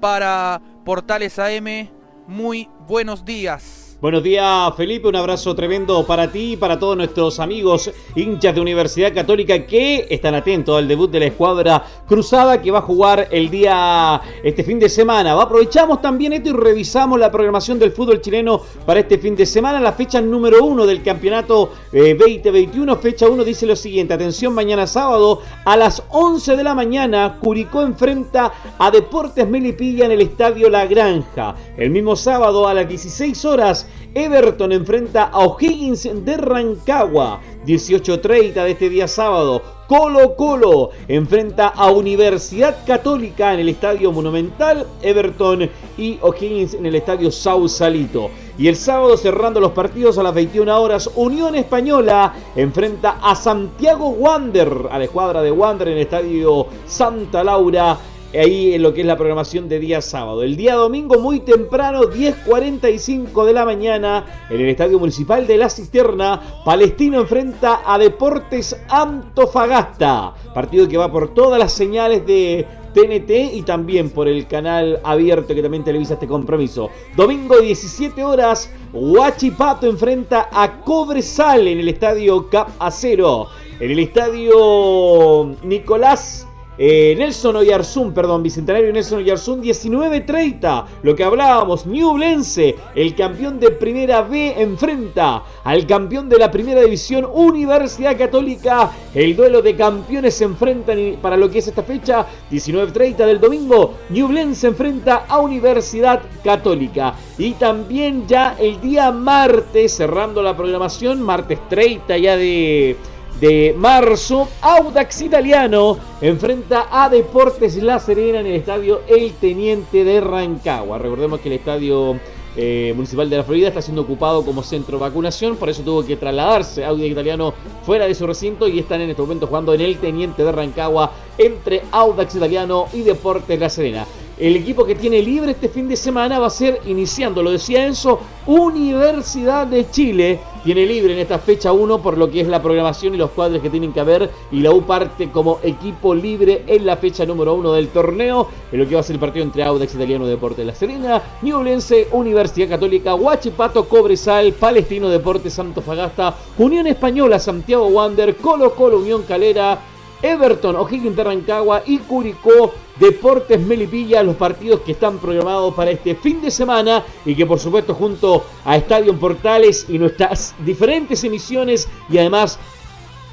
para 0.00 0.60
Portales 0.84 1.38
AM. 1.38 1.88
Muy 2.26 2.68
buenos 2.86 3.24
días. 3.24 3.85
Buenos 4.06 4.22
días, 4.22 4.72
Felipe. 4.76 5.08
Un 5.08 5.16
abrazo 5.16 5.52
tremendo 5.56 6.06
para 6.06 6.30
ti 6.30 6.52
y 6.52 6.56
para 6.56 6.78
todos 6.78 6.96
nuestros 6.96 7.40
amigos 7.40 7.90
hinchas 8.14 8.54
de 8.54 8.60
Universidad 8.60 9.12
Católica 9.12 9.66
que 9.66 10.06
están 10.08 10.36
atentos 10.36 10.78
al 10.78 10.86
debut 10.86 11.10
de 11.10 11.18
la 11.18 11.26
escuadra 11.26 11.84
cruzada 12.06 12.62
que 12.62 12.70
va 12.70 12.78
a 12.78 12.82
jugar 12.82 13.26
el 13.32 13.50
día, 13.50 14.20
este 14.44 14.62
fin 14.62 14.78
de 14.78 14.88
semana. 14.88 15.32
Aprovechamos 15.32 16.00
también 16.00 16.34
esto 16.34 16.50
y 16.50 16.52
revisamos 16.52 17.18
la 17.18 17.32
programación 17.32 17.80
del 17.80 17.90
fútbol 17.90 18.20
chileno 18.20 18.62
para 18.86 19.00
este 19.00 19.18
fin 19.18 19.34
de 19.34 19.44
semana. 19.44 19.80
La 19.80 19.92
fecha 19.92 20.20
número 20.20 20.64
uno 20.64 20.86
del 20.86 21.02
campeonato 21.02 21.72
2021, 21.90 22.92
eh, 22.92 22.96
fecha 23.02 23.28
1, 23.28 23.42
dice 23.42 23.66
lo 23.66 23.74
siguiente. 23.74 24.14
Atención, 24.14 24.54
mañana 24.54 24.86
sábado 24.86 25.42
a 25.64 25.76
las 25.76 26.00
11 26.10 26.54
de 26.54 26.62
la 26.62 26.76
mañana, 26.76 27.38
Curicó 27.40 27.82
enfrenta 27.82 28.52
a 28.78 28.88
Deportes 28.88 29.48
Melipilla 29.48 30.04
en 30.04 30.12
el 30.12 30.20
Estadio 30.20 30.70
La 30.70 30.86
Granja. 30.86 31.56
El 31.76 31.90
mismo 31.90 32.14
sábado 32.14 32.68
a 32.68 32.74
las 32.74 32.88
16 32.88 33.44
horas, 33.44 33.88
Everton 34.14 34.72
enfrenta 34.72 35.24
a 35.24 35.40
O'Higgins 35.40 36.08
de 36.24 36.36
Rancagua. 36.36 37.40
18.30 37.66 38.54
de 38.54 38.70
este 38.70 38.88
día 38.88 39.08
sábado. 39.08 39.62
Colo 39.86 40.34
Colo 40.36 40.90
enfrenta 41.06 41.68
a 41.68 41.90
Universidad 41.90 42.84
Católica 42.86 43.52
en 43.54 43.60
el 43.60 43.68
Estadio 43.68 44.10
Monumental. 44.12 44.86
Everton 45.02 45.68
y 45.98 46.18
O'Higgins 46.22 46.74
en 46.74 46.86
el 46.86 46.94
Estadio 46.94 47.30
Sausalito. 47.30 48.30
Y 48.58 48.68
el 48.68 48.76
sábado 48.76 49.16
cerrando 49.16 49.60
los 49.60 49.72
partidos 49.72 50.16
a 50.16 50.22
las 50.22 50.34
21 50.34 50.80
horas, 50.80 51.10
Unión 51.14 51.54
Española 51.54 52.32
enfrenta 52.54 53.18
a 53.22 53.34
Santiago 53.34 54.08
Wander, 54.08 54.88
a 54.90 54.98
la 54.98 55.04
escuadra 55.04 55.42
de 55.42 55.50
Wander 55.50 55.88
en 55.88 55.94
el 55.94 56.00
Estadio 56.00 56.66
Santa 56.86 57.44
Laura 57.44 57.98
ahí 58.38 58.74
en 58.74 58.82
lo 58.82 58.92
que 58.92 59.00
es 59.00 59.06
la 59.06 59.16
programación 59.16 59.68
de 59.68 59.78
día 59.78 60.00
sábado. 60.00 60.42
El 60.42 60.56
día 60.56 60.74
domingo 60.74 61.18
muy 61.20 61.40
temprano, 61.40 62.02
10.45 62.02 63.44
de 63.44 63.52
la 63.52 63.64
mañana, 63.64 64.24
en 64.50 64.60
el 64.60 64.68
Estadio 64.68 64.98
Municipal 64.98 65.46
de 65.46 65.56
La 65.56 65.70
Cisterna, 65.70 66.62
Palestino 66.64 67.20
enfrenta 67.20 67.80
a 67.84 67.98
Deportes 67.98 68.76
Antofagasta. 68.88 70.34
Partido 70.54 70.88
que 70.88 70.96
va 70.96 71.10
por 71.10 71.34
todas 71.34 71.58
las 71.58 71.72
señales 71.72 72.26
de 72.26 72.66
TNT 72.94 73.54
y 73.54 73.62
también 73.62 74.08
por 74.08 74.26
el 74.26 74.46
canal 74.46 75.00
abierto 75.04 75.54
que 75.54 75.62
también 75.62 75.84
televisa 75.84 76.14
este 76.14 76.26
compromiso. 76.26 76.88
Domingo 77.14 77.58
17 77.58 78.24
horas, 78.24 78.72
Huachipato 78.92 79.86
enfrenta 79.86 80.48
a 80.50 80.80
Cobresal 80.80 81.68
en 81.68 81.80
el 81.80 81.88
estadio 81.90 82.48
Cap 82.48 82.70
Acero. 82.78 83.48
En 83.80 83.90
el 83.90 83.98
estadio 83.98 85.54
Nicolás 85.62 86.45
eh, 86.78 87.14
Nelson 87.16 87.56
Oyarzún, 87.56 88.12
perdón, 88.12 88.42
Bicentenario 88.42 88.92
Nelson 88.92 89.18
Oyarzún, 89.18 89.62
19-30. 89.62 90.84
Lo 91.02 91.14
que 91.14 91.24
hablábamos, 91.24 91.86
Newblense, 91.86 92.76
el 92.94 93.14
campeón 93.14 93.58
de 93.58 93.70
Primera 93.70 94.22
B, 94.22 94.54
enfrenta 94.60 95.42
al 95.64 95.86
campeón 95.86 96.28
de 96.28 96.38
la 96.38 96.50
Primera 96.50 96.82
División, 96.82 97.28
Universidad 97.32 98.16
Católica. 98.16 98.90
El 99.14 99.34
duelo 99.36 99.62
de 99.62 99.74
campeones 99.74 100.34
se 100.34 100.44
enfrentan 100.44 101.16
para 101.22 101.36
lo 101.36 101.50
que 101.50 101.58
es 101.58 101.68
esta 101.68 101.82
fecha, 101.82 102.26
19-30 102.50 103.16
del 103.16 103.40
domingo. 103.40 103.94
Newblense 104.10 104.68
enfrenta 104.68 105.24
a 105.28 105.38
Universidad 105.38 106.20
Católica. 106.44 107.14
Y 107.38 107.52
también 107.52 108.26
ya 108.26 108.56
el 108.58 108.80
día 108.80 109.10
martes, 109.10 109.92
cerrando 109.92 110.42
la 110.42 110.56
programación, 110.56 111.22
martes 111.22 111.58
30 111.68 112.16
ya 112.18 112.36
de 112.36 112.96
de 113.40 113.74
marzo, 113.76 114.48
Audax 114.62 115.22
Italiano 115.22 115.98
enfrenta 116.20 116.86
a 116.90 117.08
Deportes 117.08 117.76
La 117.82 117.98
Serena 117.98 118.40
en 118.40 118.46
el 118.46 118.54
estadio 118.54 119.02
El 119.08 119.32
Teniente 119.34 120.04
de 120.04 120.20
Rancagua. 120.20 120.98
Recordemos 120.98 121.40
que 121.40 121.48
el 121.48 121.56
estadio 121.56 122.18
eh, 122.56 122.92
municipal 122.94 123.28
de 123.28 123.36
la 123.36 123.44
Florida 123.44 123.68
está 123.68 123.82
siendo 123.82 124.02
ocupado 124.02 124.42
como 124.44 124.62
centro 124.62 124.96
de 124.96 125.02
vacunación, 125.02 125.56
por 125.56 125.68
eso 125.68 125.82
tuvo 125.82 126.04
que 126.04 126.16
trasladarse 126.16 126.84
Audax 126.84 127.10
Italiano 127.10 127.52
fuera 127.84 128.06
de 128.06 128.14
su 128.14 128.26
recinto 128.26 128.66
y 128.68 128.78
están 128.78 129.02
en 129.02 129.10
este 129.10 129.20
momento 129.20 129.46
jugando 129.46 129.74
en 129.74 129.82
el 129.82 129.98
Teniente 129.98 130.42
de 130.42 130.52
Rancagua 130.52 131.12
entre 131.36 131.82
Audax 131.92 132.36
Italiano 132.36 132.86
y 132.94 133.02
Deportes 133.02 133.60
La 133.60 133.68
Serena. 133.68 134.06
El 134.38 134.54
equipo 134.54 134.84
que 134.84 134.94
tiene 134.94 135.22
libre 135.22 135.52
este 135.52 135.70
fin 135.70 135.88
de 135.88 135.96
semana 135.96 136.38
va 136.38 136.48
a 136.48 136.50
ser, 136.50 136.82
iniciando, 136.84 137.42
lo 137.42 137.52
decía 137.52 137.86
Enzo, 137.86 138.20
Universidad 138.46 139.66
de 139.66 139.88
Chile. 139.90 140.38
Tiene 140.62 140.84
libre 140.84 141.14
en 141.14 141.20
esta 141.20 141.38
fecha 141.38 141.72
1 141.72 142.02
por 142.02 142.18
lo 142.18 142.30
que 142.30 142.42
es 142.42 142.46
la 142.46 142.60
programación 142.60 143.14
y 143.14 143.16
los 143.16 143.30
cuadros 143.30 143.62
que 143.62 143.70
tienen 143.70 143.94
que 143.94 144.00
haber. 144.00 144.30
Y 144.52 144.60
la 144.60 144.72
U 144.72 144.82
parte 144.82 145.30
como 145.30 145.58
equipo 145.62 146.14
libre 146.14 146.64
en 146.66 146.84
la 146.84 146.98
fecha 146.98 147.24
número 147.24 147.54
1 147.54 147.72
del 147.72 147.88
torneo. 147.88 148.48
En 148.70 148.78
lo 148.78 148.86
que 148.86 148.94
va 148.96 149.00
a 149.00 149.04
ser 149.04 149.14
el 149.14 149.20
partido 149.20 149.42
entre 149.42 149.64
Audax 149.64 149.94
Italiano 149.94 150.26
Deporte 150.26 150.60
de 150.60 150.66
La 150.66 150.74
Serena, 150.74 151.22
Ñublense, 151.40 152.08
Universidad 152.12 152.68
Católica, 152.68 153.14
Huachipato, 153.14 153.88
Cobresal, 153.88 154.52
Palestino 154.52 155.08
Deporte 155.08 155.48
Santo 155.48 155.80
Fagasta, 155.80 156.36
Unión 156.58 156.86
Española, 156.86 157.38
Santiago 157.38 157.86
Wander, 157.86 158.36
Colo 158.36 158.74
Colo, 158.74 158.98
Unión 158.98 159.22
Calera. 159.22 159.95
Everton, 160.22 160.76
O'Higgins 160.76 161.16
de 161.16 161.24
Rancagua 161.24 161.82
y 161.86 161.98
Curicó 161.98 162.74
Deportes 162.98 163.60
Melipilla, 163.60 164.22
los 164.22 164.36
partidos 164.36 164.80
que 164.80 164.92
están 164.92 165.18
programados 165.18 165.74
para 165.74 165.90
este 165.90 166.14
fin 166.14 166.40
de 166.40 166.50
semana 166.50 167.04
y 167.24 167.34
que 167.34 167.44
por 167.44 167.58
supuesto 167.58 167.94
junto 167.94 168.44
a 168.64 168.76
Estadio 168.76 169.18
Portales 169.18 169.86
y 169.88 169.98
nuestras 169.98 170.54
diferentes 170.64 171.22
emisiones 171.24 171.88
y 172.08 172.18
además 172.18 172.58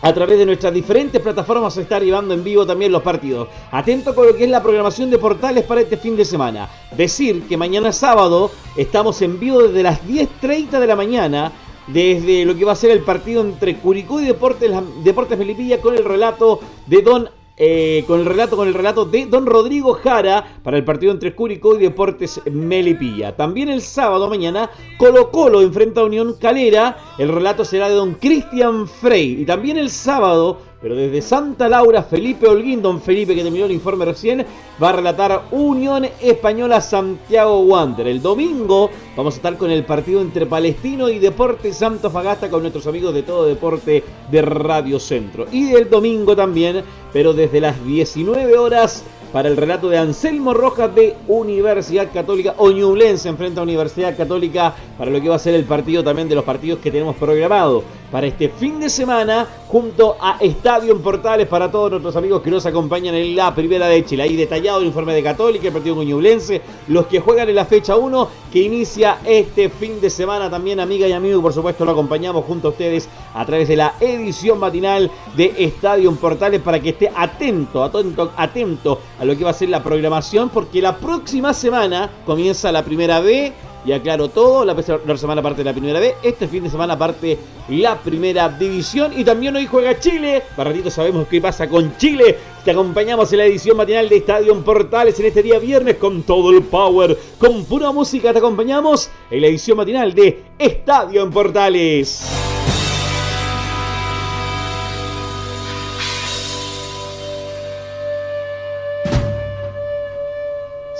a 0.04 0.14
través 0.14 0.38
de 0.38 0.46
nuestras 0.46 0.74
diferentes 0.74 1.22
plataformas 1.22 1.76
se 1.76 1.84
está 1.84 1.98
llevando 1.98 2.34
en 2.34 2.44
vivo 2.44 2.66
también 2.66 2.92
los 2.92 3.02
partidos. 3.02 3.48
Atento 3.72 4.14
con 4.14 4.28
lo 4.28 4.36
que 4.36 4.44
es 4.44 4.50
la 4.50 4.62
programación 4.62 5.10
de 5.10 5.18
portales 5.18 5.64
para 5.64 5.80
este 5.80 5.96
fin 5.96 6.18
de 6.18 6.26
semana. 6.26 6.70
Decir 6.92 7.48
que 7.48 7.56
mañana 7.56 7.94
sábado 7.94 8.52
estamos 8.76 9.22
en 9.22 9.40
vivo 9.40 9.64
desde 9.64 9.82
las 9.82 10.04
10.30 10.06 10.72
de 10.72 10.88
la 10.88 10.98
mañana 10.98 11.54
desde 11.88 12.46
lo 12.46 12.56
que 12.56 12.66
va 12.66 12.74
a 12.74 12.76
ser 12.76 12.92
el 12.92 13.02
partido 13.02 13.42
entre 13.42 13.76
Curicó 13.78 14.22
y 14.22 14.26
Deportes, 14.26 15.38
Melipilla 15.38 15.82
con 15.82 15.96
el 15.96 16.04
relato 16.04 16.60
de 16.88 17.02
Don 17.02 17.30
eh, 17.56 18.04
con 18.08 18.20
el 18.20 18.26
relato 18.26 18.58
con 18.58 18.68
el 18.68 18.74
relato 18.74 19.06
de 19.06 19.28
Don 19.28 19.46
Rodrigo 19.46 19.94
Jara 19.94 20.44
para 20.64 20.76
el 20.76 20.84
partido 20.84 21.12
entre 21.12 21.36
Curicó 21.36 21.76
y 21.76 21.84
Deportes 21.84 22.42
Melipilla. 22.52 23.36
También 23.36 23.70
el 23.70 23.82
sábado 23.82 24.28
mañana 24.28 24.72
Colo 24.98 25.30
Colo 25.30 25.62
enfrenta 25.62 26.02
a 26.02 26.06
Unión 26.06 26.34
Calera. 26.40 26.98
El 27.20 27.30
relato 27.30 27.64
será 27.64 27.90
de 27.90 27.96
Don 27.96 28.16
Cristian 28.16 28.88
Frey. 28.88 29.42
Y 29.42 29.46
también 29.46 29.78
el 29.78 29.92
sábado 29.92 30.58
pero 30.84 30.96
desde 30.98 31.22
Santa 31.22 31.70
Laura, 31.70 32.04
Felipe 32.04 32.46
Holguín, 32.46 32.82
don 32.82 33.00
Felipe 33.00 33.34
que 33.34 33.42
terminó 33.42 33.64
el 33.64 33.72
informe 33.72 34.04
recién, 34.04 34.46
va 34.84 34.90
a 34.90 34.92
relatar 34.92 35.44
Unión 35.52 36.06
Española 36.22 36.82
Santiago 36.82 37.62
Wander. 37.62 38.06
El 38.06 38.22
domingo 38.22 38.90
vamos 39.16 39.36
a 39.36 39.38
estar 39.38 39.58
con 39.58 39.72
el 39.72 39.86
partido 39.86 40.20
entre 40.20 40.46
Palestino 40.46 41.08
y 41.08 41.20
Deporte 41.20 41.72
Santo 41.72 42.12
Fagasta 42.12 42.50
con 42.50 42.64
nuestros 42.64 42.86
amigos 42.86 43.14
de 43.14 43.24
todo 43.24 43.46
deporte 43.46 44.04
de 44.30 44.42
Radio 44.42 45.00
Centro. 45.00 45.48
Y 45.54 45.72
el 45.72 45.90
domingo 45.90 46.36
también, 46.36 46.84
pero 47.14 47.32
desde 47.32 47.62
las 47.62 47.82
19 47.86 48.58
horas 48.58 49.06
para 49.32 49.48
el 49.48 49.56
relato 49.56 49.90
de 49.90 49.98
Anselmo 49.98 50.54
Rojas 50.54 50.94
de 50.94 51.16
Universidad 51.28 52.12
Católica 52.14 52.54
o 52.58 52.70
Ñublense 52.70 53.30
enfrenta 53.30 53.62
a 53.62 53.64
Universidad 53.64 54.16
Católica 54.16 54.76
para 54.98 55.10
lo 55.10 55.20
que 55.22 55.30
va 55.30 55.38
a 55.38 55.40
ser 55.40 55.56
el 55.56 55.64
partido 55.64 56.04
también 56.04 56.30
de 56.30 56.36
los 56.36 56.44
partidos 56.44 56.80
que 56.80 56.92
tenemos 56.92 57.16
programado. 57.16 57.84
Para 58.14 58.28
este 58.28 58.48
fin 58.48 58.80
de 58.80 58.92
semana 58.92 59.48
junto 59.68 60.16
a 60.22 60.38
Estadio 60.40 60.94
en 60.94 61.02
Portales 61.02 61.48
para 61.48 61.72
todos 61.72 61.90
nuestros 61.90 62.16
amigos 62.16 62.44
que 62.44 62.52
nos 62.52 62.64
acompañan 62.64 63.16
en 63.16 63.36
la 63.36 63.56
primera 63.56 63.88
de 63.88 64.06
Chile. 64.06 64.22
Ahí 64.22 64.36
detallado 64.36 64.82
el 64.82 64.86
informe 64.86 65.16
de 65.16 65.24
Católica, 65.24 65.66
el 65.66 65.74
partido 65.74 66.04
Ñublense, 66.04 66.62
los 66.90 67.08
que 67.08 67.20
juegan 67.20 67.50
en 67.50 67.56
la 67.56 67.66
fecha 67.66 67.98
1 67.98 68.28
que 68.52 68.60
inicia 68.60 69.18
este 69.26 69.68
fin 69.68 70.00
de 70.00 70.12
semana 70.12 70.48
también, 70.48 70.80
amiga 70.80 71.08
y 71.08 71.12
amigo, 71.12 71.42
por 71.42 71.54
supuesto 71.54 71.86
lo 71.86 71.94
acompañamos 71.94 72.46
junto 72.46 72.68
a 72.68 72.72
ustedes 72.72 73.10
a 73.34 73.44
través 73.48 73.68
de 73.68 73.78
la 73.78 73.96
edición 74.00 74.60
matinal 74.60 75.10
de 75.36 75.52
Estadio 75.58 76.08
en 76.12 76.18
Portales 76.18 76.62
para 76.62 76.80
que 76.80 76.90
esté 76.90 77.12
atento, 77.16 77.84
atento, 77.84 78.32
atento 78.38 79.00
a 79.20 79.26
lo 79.26 79.36
que 79.36 79.44
va 79.44 79.50
a 79.50 79.54
ser 79.54 79.70
la 79.70 79.82
programación 79.82 80.50
porque 80.50 80.84
la 80.84 80.98
próxima 80.98 81.52
semana 81.52 82.12
comienza 82.28 82.72
la 82.72 82.86
primera 82.86 83.22
B 83.22 83.52
y 83.86 83.92
aclaro 83.92 84.30
todo, 84.30 84.66
la, 84.66 85.18
semana 85.18 85.42
parte 85.42 85.64
la 85.64 85.74
primera 85.74 86.00
B, 86.00 86.16
este 86.24 86.48
fin 86.48 86.64
de 86.64 86.70
semana 86.70 86.98
parte 86.98 87.38
la 87.70 87.98
primera 88.00 88.50
división. 88.50 89.12
Y 89.18 89.24
también 89.24 89.56
hoy 89.56 89.66
juega 89.66 90.00
Chile, 90.00 90.44
para 90.56 90.70
ratito 90.70 90.90
sabemos 90.90 91.28
qué 91.28 91.42
pasa 91.42 91.68
con 91.68 91.98
Chile, 91.98 92.38
te 92.64 92.72
acompañamos 92.72 93.32
en 93.34 93.40
la 93.40 93.46
edición 93.46 93.78
matinal 93.78 94.08
de 94.08 94.18
Estadio 94.18 94.64
Portales 94.64 95.20
en 95.20 95.26
este 95.26 95.44
día 95.44 95.60
viernes 95.60 95.98
con 95.98 96.24
todo 96.24 96.52
el 96.52 96.64
power, 96.64 97.18
con 97.38 97.66
pura 97.66 97.92
música. 97.92 98.32
Te 98.32 98.40
acompañamos 98.40 99.10
en 99.30 99.42
la 99.42 99.48
edición 99.48 99.78
matinal 99.78 100.14
de 100.14 100.44
Estadio 100.58 101.30
Portales. 101.30 102.53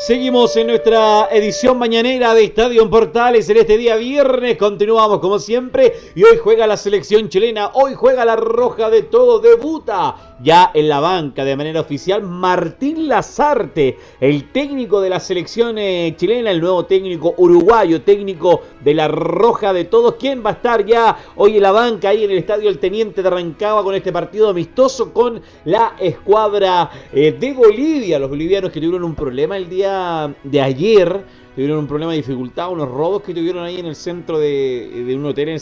Seguimos 0.06 0.58
en 0.58 0.68
nuestra 0.68 1.30
edición 1.32 1.78
mañanera 1.78 2.34
de 2.34 2.44
Estadio 2.44 2.84
en 2.84 2.90
Portales 2.90 3.48
en 3.50 3.56
este 3.56 3.78
día 3.78 3.96
viernes. 3.96 4.58
Continuamos 4.58 5.20
como 5.20 5.40
siempre 5.40 5.94
y 6.14 6.26
hoy 6.26 6.36
juega 6.44 6.68
la 6.68 6.76
selección 6.76 7.30
chilena. 7.30 7.72
Hoy 7.76 7.94
juega 7.94 8.26
la 8.26 8.36
roja 8.36 8.90
de 8.90 9.04
todo. 9.04 9.40
Debuta 9.40 10.33
ya 10.44 10.72
en 10.74 10.90
la 10.90 11.00
banca 11.00 11.46
de 11.46 11.56
manera 11.56 11.80
oficial 11.80 12.22
Martín 12.22 13.08
Lazarte, 13.08 13.98
el 14.20 14.52
técnico 14.52 15.00
de 15.00 15.10
la 15.10 15.20
selección 15.20 15.78
eh, 15.78 16.14
chilena, 16.18 16.52
el 16.52 16.60
nuevo 16.60 16.86
técnico 16.86 17.34
uruguayo, 17.38 18.02
técnico 18.02 18.62
de 18.84 18.94
la 18.94 19.08
roja 19.08 19.72
de 19.72 19.86
todos. 19.86 20.16
¿Quién 20.16 20.44
va 20.46 20.52
a 20.52 20.54
estar 20.54 20.86
ya 20.86 21.18
hoy 21.38 21.56
en 21.56 21.64
la 21.64 21.72
banca 21.72 22.10
ahí 22.10 22.26
en 22.26 22.32
el 22.32 22.40
estadio 22.40 22.70
El 22.70 22.80
Teniente 22.80 23.24
de 23.24 23.30
Rancagua 23.30 23.84
con 23.84 23.96
este 23.96 24.12
partido 24.12 24.50
amistoso 24.50 25.14
con 25.14 25.42
la 25.64 25.96
escuadra 26.00 26.92
eh, 27.14 27.32
de 27.32 27.54
Bolivia? 27.54 28.20
Los 28.20 28.30
bolivianos 28.30 28.72
que 28.72 28.82
tuvieron 28.82 29.06
un 29.06 29.16
problema 29.16 29.56
el 29.56 29.70
día 29.70 30.34
de 30.44 30.62
ayer 30.62 31.24
tuvieron 31.56 31.78
un 31.78 31.88
problema 31.88 32.12
de 32.12 32.18
dificultad, 32.18 32.72
unos 32.72 32.90
robos 32.90 33.22
que 33.22 33.34
tuvieron 33.34 33.64
ahí 33.64 33.80
en 33.80 33.86
el 33.86 33.96
centro 33.96 34.40
de, 34.40 35.04
de 35.06 35.16
un 35.16 35.26
hotel 35.26 35.50
en 35.50 35.60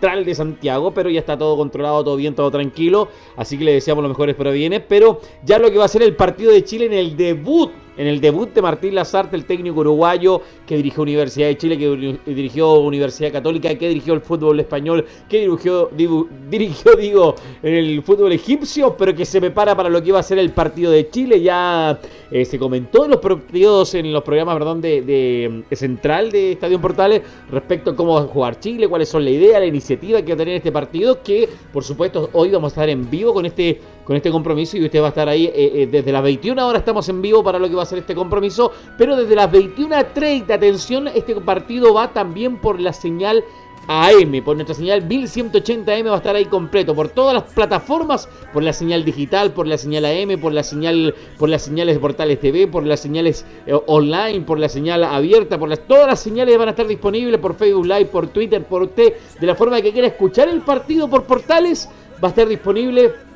de 0.00 0.34
Santiago, 0.34 0.92
pero 0.92 1.10
ya 1.10 1.20
está 1.20 1.36
todo 1.36 1.56
controlado, 1.56 2.04
todo 2.04 2.16
bien, 2.16 2.34
todo 2.34 2.50
tranquilo, 2.50 3.08
así 3.34 3.58
que 3.58 3.64
le 3.64 3.72
deseamos 3.72 4.02
lo 4.02 4.08
mejores 4.08 4.36
para 4.36 4.50
bienes, 4.50 4.82
pero 4.86 5.20
ya 5.44 5.58
lo 5.58 5.70
que 5.70 5.78
va 5.78 5.86
a 5.86 5.88
ser 5.88 6.02
el 6.02 6.14
partido 6.14 6.52
de 6.52 6.62
Chile 6.62 6.86
en 6.86 6.92
el 6.92 7.16
debut 7.16 7.72
en 7.96 8.06
el 8.06 8.20
debut 8.20 8.52
de 8.52 8.62
Martín 8.62 8.94
Lazarte, 8.94 9.36
el 9.36 9.44
técnico 9.44 9.80
uruguayo 9.80 10.42
que 10.66 10.76
dirigió 10.76 11.02
Universidad 11.02 11.48
de 11.48 11.56
Chile, 11.56 11.78
que 11.78 12.18
dirigió 12.26 12.74
Universidad 12.80 13.32
Católica, 13.32 13.74
que 13.74 13.88
dirigió 13.88 14.14
el 14.14 14.20
fútbol 14.20 14.60
español, 14.60 15.04
que 15.28 15.40
dirigió, 15.40 15.90
dirigió 16.50 16.94
digo, 16.96 17.34
el 17.62 18.02
fútbol 18.02 18.32
egipcio, 18.32 18.96
pero 18.96 19.14
que 19.14 19.24
se 19.24 19.40
prepara 19.40 19.74
para 19.76 19.88
lo 19.88 20.02
que 20.02 20.08
iba 20.08 20.18
a 20.18 20.22
ser 20.22 20.38
el 20.38 20.50
partido 20.50 20.90
de 20.90 21.08
Chile. 21.10 21.40
Ya 21.40 21.98
eh, 22.30 22.44
se 22.44 22.58
comentó 22.58 23.04
en 23.04 23.12
los 23.12 23.20
partidos, 23.20 23.94
en 23.94 24.12
los 24.12 24.22
programas 24.22 24.56
perdón, 24.56 24.80
de, 24.80 25.64
central 25.72 26.30
de 26.30 26.52
Estadio 26.52 26.80
Portales 26.80 27.22
respecto 27.50 27.90
a 27.90 27.96
cómo 27.96 28.14
va 28.14 28.20
a 28.22 28.24
jugar 28.24 28.60
Chile, 28.60 28.88
cuáles 28.88 29.08
son 29.08 29.24
la 29.24 29.30
idea, 29.30 29.60
la 29.60 29.66
iniciativa 29.66 30.22
que 30.22 30.32
va 30.32 30.34
a 30.34 30.38
tener 30.38 30.56
este 30.56 30.72
partido, 30.72 31.22
que 31.22 31.48
por 31.72 31.84
supuesto 31.84 32.30
hoy 32.32 32.50
vamos 32.50 32.72
a 32.72 32.74
estar 32.74 32.88
en 32.88 33.08
vivo 33.08 33.32
con 33.32 33.46
este, 33.46 33.80
con 34.06 34.14
este 34.14 34.30
compromiso 34.30 34.76
y 34.76 34.84
usted 34.84 35.00
va 35.00 35.06
a 35.06 35.08
estar 35.08 35.28
ahí 35.28 35.46
eh, 35.46 35.52
eh, 35.82 35.88
desde 35.90 36.12
las 36.12 36.22
21 36.22 36.64
horas 36.64 36.80
estamos 36.80 37.08
en 37.08 37.20
vivo 37.20 37.42
para 37.42 37.58
lo 37.58 37.68
que 37.68 37.74
va 37.74 37.80
a 37.80 37.82
hacer 37.82 37.98
este 37.98 38.14
compromiso, 38.14 38.70
pero 38.96 39.16
desde 39.16 39.34
las 39.34 39.50
21.30, 39.50 40.48
atención, 40.50 41.08
este 41.08 41.34
partido 41.36 41.92
va 41.92 42.12
también 42.12 42.58
por 42.58 42.80
la 42.80 42.92
señal 42.92 43.44
AM, 43.88 44.42
por 44.44 44.56
nuestra 44.56 44.74
señal 44.74 45.08
1180M 45.08 46.08
va 46.08 46.14
a 46.14 46.16
estar 46.18 46.36
ahí 46.36 46.44
completo, 46.44 46.94
por 46.94 47.08
todas 47.08 47.34
las 47.34 47.52
plataformas, 47.52 48.28
por 48.52 48.62
la 48.62 48.72
señal 48.72 49.04
digital, 49.04 49.52
por 49.52 49.66
la 49.66 49.76
señal 49.76 50.04
AM, 50.04 50.40
por 50.40 50.52
la 50.52 50.62
señal, 50.62 51.14
por 51.36 51.48
las 51.48 51.62
señales 51.62 51.96
de 51.96 52.00
portales 52.00 52.40
TV, 52.40 52.68
por 52.68 52.86
las 52.86 53.00
señales 53.00 53.44
eh, 53.66 53.76
online, 53.86 54.42
por 54.42 54.60
la 54.60 54.68
señal 54.68 55.02
abierta, 55.02 55.58
por 55.58 55.68
las, 55.68 55.80
todas 55.80 56.06
las 56.06 56.20
señales 56.20 56.56
van 56.56 56.68
a 56.68 56.70
estar 56.72 56.86
disponibles 56.86 57.40
por 57.40 57.54
Facebook 57.54 57.86
Live, 57.86 58.06
por 58.06 58.28
Twitter, 58.28 58.64
por 58.64 58.82
usted, 58.82 59.14
de 59.40 59.46
la 59.46 59.56
forma 59.56 59.80
que 59.80 59.92
quiera 59.92 60.06
escuchar 60.06 60.48
el 60.48 60.60
partido 60.60 61.08
por 61.08 61.24
portales, 61.24 61.88
va 62.22 62.28
a 62.28 62.30
estar 62.30 62.46
disponible 62.46 63.26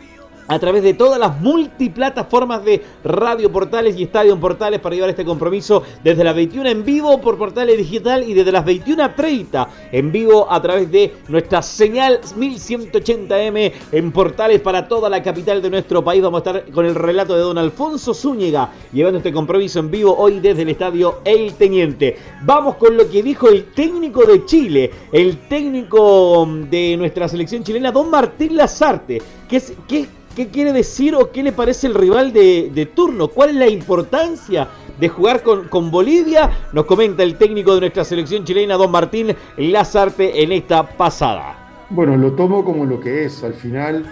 a 0.51 0.59
través 0.59 0.83
de 0.83 0.95
todas 0.95 1.21
las 1.21 1.41
multiplataformas 1.41 2.65
de 2.65 2.83
Radio 3.05 3.53
Portales 3.53 3.97
y 3.97 4.03
Estadio 4.03 4.39
Portales 4.39 4.81
para 4.81 4.97
llevar 4.97 5.11
este 5.11 5.25
compromiso 5.25 5.85
desde 6.03 6.25
las 6.25 6.35
21 6.35 6.69
en 6.69 6.85
vivo 6.85 7.21
por 7.21 7.39
Portales 7.39 7.79
Digital 7.79 8.25
y 8.29 8.35
desde 8.35 8.51
las 8.51 8.67
21.30 8.67 9.69
en 9.93 10.11
vivo 10.11 10.51
a 10.51 10.61
través 10.61 10.91
de 10.91 11.15
nuestra 11.29 11.63
señal 11.63 12.21
1180M 12.37 13.73
en 13.93 14.11
Portales 14.11 14.61
para 14.61 14.89
toda 14.89 15.09
la 15.09 15.23
capital 15.23 15.63
de 15.63 15.71
nuestro 15.71 16.03
país. 16.03 16.21
Vamos 16.21 16.45
a 16.45 16.51
estar 16.51 16.73
con 16.73 16.85
el 16.85 16.97
relato 16.97 17.37
de 17.37 17.43
don 17.43 17.57
Alfonso 17.57 18.13
Zúñiga 18.13 18.73
llevando 18.93 19.19
este 19.19 19.33
compromiso 19.33 19.79
en 19.79 19.89
vivo 19.89 20.17
hoy 20.19 20.41
desde 20.41 20.63
el 20.63 20.71
estadio 20.71 21.21
El 21.25 21.55
Teniente. 21.55 22.17
Vamos 22.43 22.75
con 22.75 22.97
lo 22.97 23.09
que 23.09 23.23
dijo 23.23 23.49
el 23.49 23.67
técnico 23.67 24.25
de 24.25 24.45
Chile, 24.47 24.91
el 25.13 25.47
técnico 25.47 26.45
de 26.69 26.97
nuestra 26.97 27.29
selección 27.29 27.63
chilena, 27.63 27.93
don 27.93 28.11
Martín 28.11 28.57
Lazarte, 28.57 29.23
que 29.49 29.57
es, 29.57 29.75
que 29.87 30.20
¿Qué 30.41 30.49
quiere 30.49 30.73
decir 30.73 31.15
o 31.15 31.31
qué 31.31 31.43
le 31.43 31.53
parece 31.53 31.87
el 31.87 31.93
rival 31.93 32.33
de, 32.33 32.91
turno? 32.95 33.29
¿Cuál 33.29 33.51
es 33.51 33.57
la 33.57 33.69
importancia 33.69 34.69
de 34.99 35.07
jugar 35.07 35.43
con, 35.43 35.91
Bolivia? 35.91 36.49
Nos 36.73 36.87
comenta 36.87 37.23
el 37.23 37.37
técnico 37.37 37.75
de 37.75 37.81
nuestra 37.81 38.05
selección 38.05 38.43
chilena, 38.43 38.77
don 38.79 38.91
Martín 38.91 39.37
Lazarte, 39.59 40.43
en 40.43 40.53
esta 40.53 40.97
pasada. 40.97 41.85
Bueno, 41.91 42.17
lo 42.17 42.33
tomo 42.33 42.65
como 42.65 42.87
lo 42.87 43.01
que 43.01 43.27
es. 43.27 43.45
Al 43.45 43.53
final, 43.53 44.07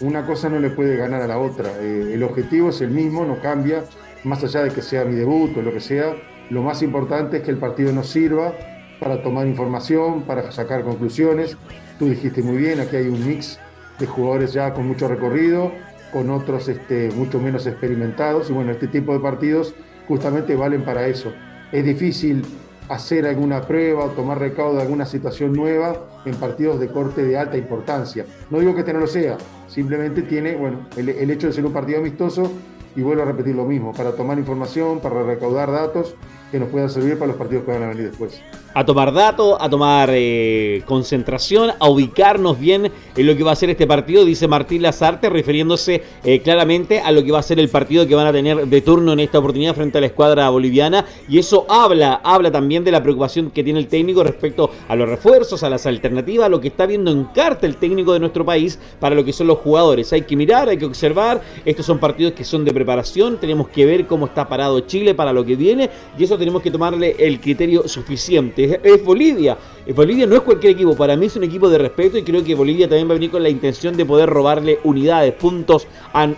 una 0.00 0.24
cosa 0.24 0.48
no 0.48 0.58
le 0.58 0.70
puede 0.70 0.96
ganar 0.96 1.20
a 1.20 1.26
la 1.26 1.38
otra. 1.38 1.70
Eh, 1.82 2.12
el 2.14 2.22
objetivo 2.22 2.70
es 2.70 2.80
el 2.80 2.90
mismo, 2.90 3.26
no 3.26 3.38
cambia, 3.42 3.84
más 4.24 4.42
allá 4.42 4.62
de 4.62 4.70
que 4.70 4.80
sea 4.80 5.04
mi 5.04 5.16
debut 5.16 5.54
o 5.54 5.60
lo 5.60 5.70
que 5.70 5.80
sea. 5.80 6.16
Lo 6.48 6.62
más 6.62 6.82
importante 6.82 7.36
es 7.36 7.42
que 7.42 7.50
el 7.50 7.58
partido 7.58 7.92
nos 7.92 8.08
sirva 8.08 8.54
para 9.00 9.22
tomar 9.22 9.46
información, 9.46 10.22
para 10.22 10.50
sacar 10.50 10.82
conclusiones. 10.82 11.58
Tú 11.98 12.06
dijiste 12.06 12.42
muy 12.42 12.56
bien, 12.56 12.80
aquí 12.80 12.96
hay 12.96 13.08
un 13.08 13.26
mix 13.26 13.60
de 13.98 14.06
jugadores 14.06 14.52
ya 14.52 14.72
con 14.72 14.86
mucho 14.86 15.08
recorrido, 15.08 15.72
con 16.12 16.30
otros 16.30 16.68
este, 16.68 17.10
mucho 17.12 17.40
menos 17.40 17.66
experimentados. 17.66 18.50
Y 18.50 18.52
bueno, 18.52 18.72
este 18.72 18.88
tipo 18.88 19.12
de 19.12 19.20
partidos 19.20 19.74
justamente 20.06 20.56
valen 20.56 20.84
para 20.84 21.06
eso. 21.06 21.32
Es 21.72 21.84
difícil 21.84 22.44
hacer 22.88 23.26
alguna 23.26 23.60
prueba 23.62 24.04
o 24.04 24.08
tomar 24.10 24.38
recaudo 24.38 24.76
de 24.76 24.82
alguna 24.82 25.04
situación 25.04 25.52
nueva 25.52 26.08
en 26.24 26.34
partidos 26.36 26.80
de 26.80 26.88
corte 26.88 27.22
de 27.22 27.36
alta 27.36 27.56
importancia. 27.56 28.24
No 28.50 28.60
digo 28.60 28.74
que 28.74 28.80
este 28.80 28.92
no 28.94 29.00
lo 29.00 29.06
sea, 29.06 29.36
simplemente 29.66 30.22
tiene, 30.22 30.56
bueno, 30.56 30.86
el, 30.96 31.10
el 31.10 31.30
hecho 31.30 31.48
de 31.48 31.52
ser 31.52 31.66
un 31.66 31.72
partido 31.72 31.98
amistoso 31.98 32.50
y 32.96 33.02
vuelvo 33.02 33.22
a 33.22 33.26
repetir 33.26 33.54
lo 33.54 33.66
mismo, 33.66 33.92
para 33.92 34.12
tomar 34.12 34.38
información, 34.38 35.00
para 35.00 35.22
recaudar 35.22 35.70
datos 35.70 36.14
que 36.50 36.58
nos 36.58 36.70
puedan 36.70 36.88
servir 36.88 37.18
para 37.18 37.28
los 37.28 37.36
partidos 37.36 37.64
que 37.64 37.72
van 37.72 37.82
a 37.82 37.88
venir 37.88 38.08
después 38.08 38.40
a 38.74 38.84
tomar 38.84 39.12
datos, 39.12 39.56
a 39.58 39.68
tomar 39.68 40.10
eh, 40.12 40.82
concentración, 40.86 41.72
a 41.78 41.88
ubicarnos 41.88 42.58
bien 42.58 42.90
en 43.16 43.26
lo 43.26 43.36
que 43.36 43.42
va 43.42 43.52
a 43.52 43.56
ser 43.56 43.70
este 43.70 43.86
partido, 43.86 44.24
dice 44.24 44.46
Martín 44.46 44.82
Lazarte, 44.82 45.28
refiriéndose 45.28 46.02
eh, 46.24 46.40
claramente 46.40 47.00
a 47.00 47.10
lo 47.10 47.24
que 47.24 47.32
va 47.32 47.38
a 47.38 47.42
ser 47.42 47.58
el 47.58 47.68
partido 47.68 48.06
que 48.06 48.14
van 48.14 48.26
a 48.26 48.32
tener 48.32 48.66
de 48.66 48.80
turno 48.80 49.12
en 49.12 49.20
esta 49.20 49.38
oportunidad 49.38 49.74
frente 49.74 49.98
a 49.98 50.00
la 50.00 50.08
escuadra 50.08 50.48
boliviana. 50.50 51.04
Y 51.28 51.38
eso 51.38 51.66
habla, 51.68 52.20
habla 52.22 52.50
también 52.50 52.84
de 52.84 52.92
la 52.92 53.02
preocupación 53.02 53.50
que 53.50 53.64
tiene 53.64 53.80
el 53.80 53.88
técnico 53.88 54.22
respecto 54.22 54.70
a 54.88 54.96
los 54.96 55.08
refuerzos, 55.08 55.62
a 55.62 55.70
las 55.70 55.86
alternativas, 55.86 56.46
a 56.46 56.48
lo 56.48 56.60
que 56.60 56.68
está 56.68 56.86
viendo 56.86 57.10
en 57.10 57.24
carta 57.24 57.66
el 57.66 57.76
técnico 57.76 58.12
de 58.12 58.20
nuestro 58.20 58.44
país 58.44 58.78
para 59.00 59.14
lo 59.14 59.24
que 59.24 59.32
son 59.32 59.46
los 59.46 59.58
jugadores. 59.58 60.12
Hay 60.12 60.22
que 60.22 60.36
mirar, 60.36 60.68
hay 60.68 60.78
que 60.78 60.86
observar. 60.86 61.42
Estos 61.64 61.86
son 61.86 61.98
partidos 61.98 62.32
que 62.32 62.44
son 62.44 62.64
de 62.64 62.72
preparación. 62.72 63.38
Tenemos 63.38 63.68
que 63.68 63.86
ver 63.86 64.06
cómo 64.06 64.26
está 64.26 64.48
parado 64.48 64.80
Chile 64.80 65.14
para 65.14 65.32
lo 65.32 65.44
que 65.44 65.56
viene. 65.56 65.90
Y 66.18 66.24
eso 66.24 66.38
tenemos 66.38 66.62
que 66.62 66.70
tomarle 66.70 67.16
el 67.18 67.40
criterio 67.40 67.88
suficiente 67.88 68.57
es, 68.64 69.04
Bolivia. 69.04 69.56
Bolivia 69.94 70.26
no 70.26 70.36
es 70.36 70.42
cualquier 70.42 70.72
equipo, 70.72 70.94
para 70.94 71.16
mí 71.16 71.26
es 71.26 71.36
un 71.36 71.44
equipo 71.44 71.68
de 71.70 71.78
respeto 71.78 72.18
y 72.18 72.22
creo 72.22 72.44
que 72.44 72.54
Bolivia 72.54 72.88
también 72.88 73.08
va 73.08 73.12
a 73.12 73.14
venir 73.14 73.30
con 73.30 73.42
la 73.42 73.48
intención 73.48 73.96
de 73.96 74.04
poder 74.04 74.28
robarle 74.28 74.80
unidades, 74.84 75.32
puntos, 75.34 75.86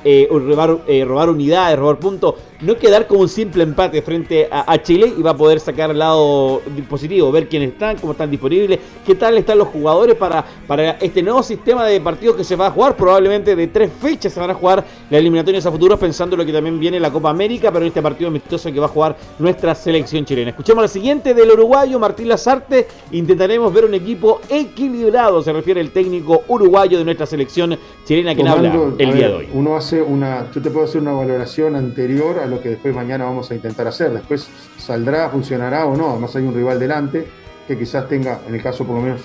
eh, 0.05 0.29
robar, 0.31 0.79
eh, 0.87 1.05
robar 1.05 1.31
unidades, 1.31 1.79
robar 1.79 1.99
puntos 1.99 2.35
no 2.61 2.77
quedar 2.77 3.07
como 3.07 3.21
un 3.21 3.29
simple 3.29 3.63
empate 3.63 4.03
frente 4.03 4.49
a, 4.51 4.81
Chile 4.83 5.13
y 5.17 5.23
va 5.23 5.31
a 5.31 5.37
poder 5.37 5.61
sacar 5.61 5.91
el 5.91 5.99
lado 5.99 6.63
positivo, 6.89 7.31
ver 7.33 7.49
quiénes 7.49 7.73
están, 7.73 7.97
cómo 7.99 8.13
están 8.13 8.31
disponibles, 8.31 8.79
qué 9.05 9.15
tal 9.15 9.37
están 9.39 9.59
los 9.59 9.69
jugadores 9.69 10.17
para, 10.17 10.45
para 10.67 10.93
este 10.93 11.23
nuevo 11.23 11.43
sistema 11.43 11.85
de 11.85 12.01
partidos 12.01 12.37
que 12.37 12.45
se 12.45 12.57
va 12.57 12.67
a 12.67 12.71
jugar. 12.71 12.97
Probablemente 12.97 13.57
de 13.57 13.67
tres 13.67 13.91
fechas 14.01 14.33
se 14.33 14.41
van 14.41 14.51
a 14.51 14.55
jugar 14.55 14.85
las 15.11 15.19
eliminatorias 15.21 15.67
a 15.67 15.71
futuros, 15.71 15.99
pensando 15.99 16.37
lo 16.37 16.45
que 16.45 16.53
también 16.53 16.79
viene 16.79 17.01
la 17.01 17.11
Copa 17.11 17.31
América, 17.31 17.71
pero 17.71 17.85
en 17.85 17.89
este 17.89 18.03
partido 18.03 18.29
amistoso 18.29 18.73
que 18.73 18.81
va 18.81 18.87
a 18.87 18.91
jugar 18.91 19.17
nuestra 19.39 19.75
selección 19.75 20.25
chilena. 20.25 20.51
Escuchemos 20.51 20.83
la 20.83 20.89
siguiente 20.89 21.35
del 21.35 21.51
uruguayo 21.51 21.99
Lazarte. 22.19 22.87
Intentaremos 23.13 23.73
ver 23.73 23.85
un 23.85 23.95
equipo 23.95 24.41
equilibrado, 24.49 25.43
se 25.43 25.53
refiere 25.53 25.81
el 25.81 25.91
técnico 25.91 26.45
uruguayo 26.49 26.99
de 26.99 27.05
nuestra 27.05 27.27
selección 27.27 27.77
chilena 28.05 28.35
que 28.35 28.47
habla 28.47 28.73
el 28.99 29.13
día 29.13 29.29
de 29.29 29.35
hoy. 29.35 29.49
Uno 29.53 29.77
hace 29.77 30.03
una, 30.03 30.51
yo 30.53 30.61
te 30.61 30.71
puedo 30.71 30.87
hacer 30.87 31.01
una 31.01 31.13
valoración 31.13 31.77
anterior 31.77 32.39
a 32.39 32.47
lo 32.47 32.61
que 32.61 32.71
después 32.71 32.95
mañana 32.95 33.25
vamos 33.25 33.51
a 33.51 33.55
intentar 33.55 33.87
hacer. 33.87 34.13
Después 34.13 34.49
saldrá, 34.77 35.29
funcionará 35.31 35.87
o 35.87 35.97
no. 35.97 36.11
Además 36.11 36.35
hay 36.37 36.43
un 36.43 36.55
rival 36.55 36.79
delante 36.79 37.27
que 37.67 37.79
quizás 37.79 38.09
tenga, 38.09 38.41
en 38.47 38.55
el 38.55 38.63
caso 38.63 38.85
por 38.85 38.97
lo 38.97 39.03
menos 39.03 39.21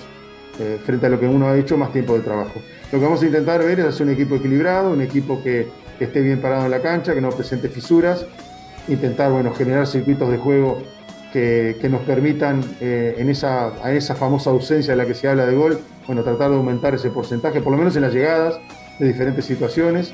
eh, 0.58 0.78
frente 0.82 1.06
a 1.06 1.08
lo 1.10 1.20
que 1.20 1.26
uno 1.26 1.48
ha 1.48 1.58
hecho, 1.58 1.76
más 1.76 1.92
tiempo 1.92 2.14
de 2.14 2.20
trabajo. 2.20 2.62
Lo 2.90 2.98
que 2.98 3.04
vamos 3.04 3.22
a 3.22 3.26
intentar 3.26 3.62
ver 3.62 3.80
es 3.80 3.86
hacer 3.86 4.06
un 4.06 4.12
equipo 4.12 4.36
equilibrado, 4.36 4.90
un 4.90 5.02
equipo 5.02 5.42
que, 5.42 5.68
esté 5.98 6.20
bien 6.20 6.40
parado 6.40 6.66
en 6.66 6.70
la 6.70 6.80
cancha, 6.80 7.14
que 7.14 7.20
no 7.20 7.30
presente 7.30 7.68
fisuras, 7.68 8.26
intentar 8.86 9.32
bueno, 9.32 9.54
generar 9.54 9.86
circuitos 9.86 10.30
de 10.30 10.36
juego 10.36 10.82
que, 11.36 11.88
nos 11.90 12.00
permitan 12.02 12.64
eh, 12.80 13.16
en 13.18 13.28
esa, 13.28 13.84
a 13.84 13.92
esa 13.92 14.14
famosa 14.14 14.48
ausencia 14.48 14.94
de 14.94 14.96
la 14.96 15.04
que 15.04 15.12
se 15.12 15.28
habla 15.28 15.44
de 15.44 15.54
gol, 15.54 15.78
bueno, 16.06 16.22
tratar 16.22 16.48
de 16.48 16.56
aumentar 16.56 16.94
ese 16.94 17.10
porcentaje, 17.10 17.60
por 17.60 17.72
lo 17.72 17.78
menos 17.78 17.94
en 17.94 18.02
las 18.02 18.14
llegadas 18.14 18.58
de 18.98 19.06
diferentes 19.06 19.44
situaciones. 19.44 20.12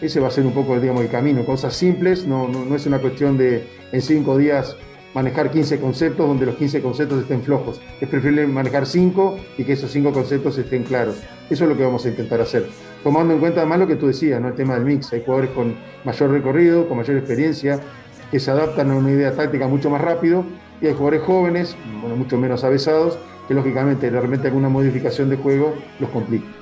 Ese 0.00 0.18
va 0.18 0.26
a 0.26 0.30
ser 0.32 0.44
un 0.44 0.52
poco 0.52 0.78
digamos, 0.80 1.02
el 1.02 1.08
camino, 1.08 1.44
cosas 1.44 1.74
simples, 1.74 2.26
no, 2.26 2.48
no, 2.48 2.64
no 2.64 2.74
es 2.74 2.84
una 2.84 2.98
cuestión 2.98 3.38
de 3.38 3.64
en 3.92 4.02
cinco 4.02 4.36
días 4.36 4.76
manejar 5.14 5.50
15 5.50 5.80
conceptos 5.80 6.28
donde 6.28 6.44
los 6.44 6.56
15 6.56 6.82
conceptos 6.82 7.22
estén 7.22 7.42
flojos. 7.42 7.80
Es 8.00 8.08
preferible 8.08 8.46
manejar 8.46 8.84
5 8.84 9.38
y 9.56 9.64
que 9.64 9.72
esos 9.72 9.90
5 9.90 10.12
conceptos 10.12 10.58
estén 10.58 10.82
claros. 10.82 11.22
Eso 11.48 11.64
es 11.64 11.70
lo 11.70 11.76
que 11.76 11.84
vamos 11.84 12.04
a 12.04 12.08
intentar 12.10 12.40
hacer. 12.42 12.66
Tomando 13.02 13.32
en 13.32 13.40
cuenta 13.40 13.60
además 13.60 13.78
lo 13.78 13.86
que 13.86 13.96
tú 13.96 14.08
decías, 14.08 14.40
¿no? 14.42 14.48
el 14.48 14.54
tema 14.54 14.74
del 14.74 14.84
mix. 14.84 15.12
Hay 15.14 15.22
jugadores 15.24 15.50
con 15.52 15.74
mayor 16.04 16.30
recorrido, 16.32 16.86
con 16.86 16.98
mayor 16.98 17.16
experiencia, 17.16 17.80
que 18.30 18.40
se 18.40 18.50
adaptan 18.50 18.90
a 18.90 18.96
una 18.96 19.10
idea 19.10 19.32
táctica 19.34 19.68
mucho 19.68 19.90
más 19.90 20.00
rápido, 20.00 20.44
y 20.80 20.86
hay 20.86 20.92
jugadores 20.92 21.22
jóvenes, 21.22 21.76
bueno, 22.00 22.16
mucho 22.16 22.38
menos 22.38 22.64
avesados, 22.64 23.18
que 23.48 23.54
lógicamente 23.54 24.10
de 24.10 24.20
repente 24.20 24.48
alguna 24.48 24.68
modificación 24.68 25.30
de 25.30 25.36
juego 25.36 25.74
los 26.00 26.10
complica 26.10 26.55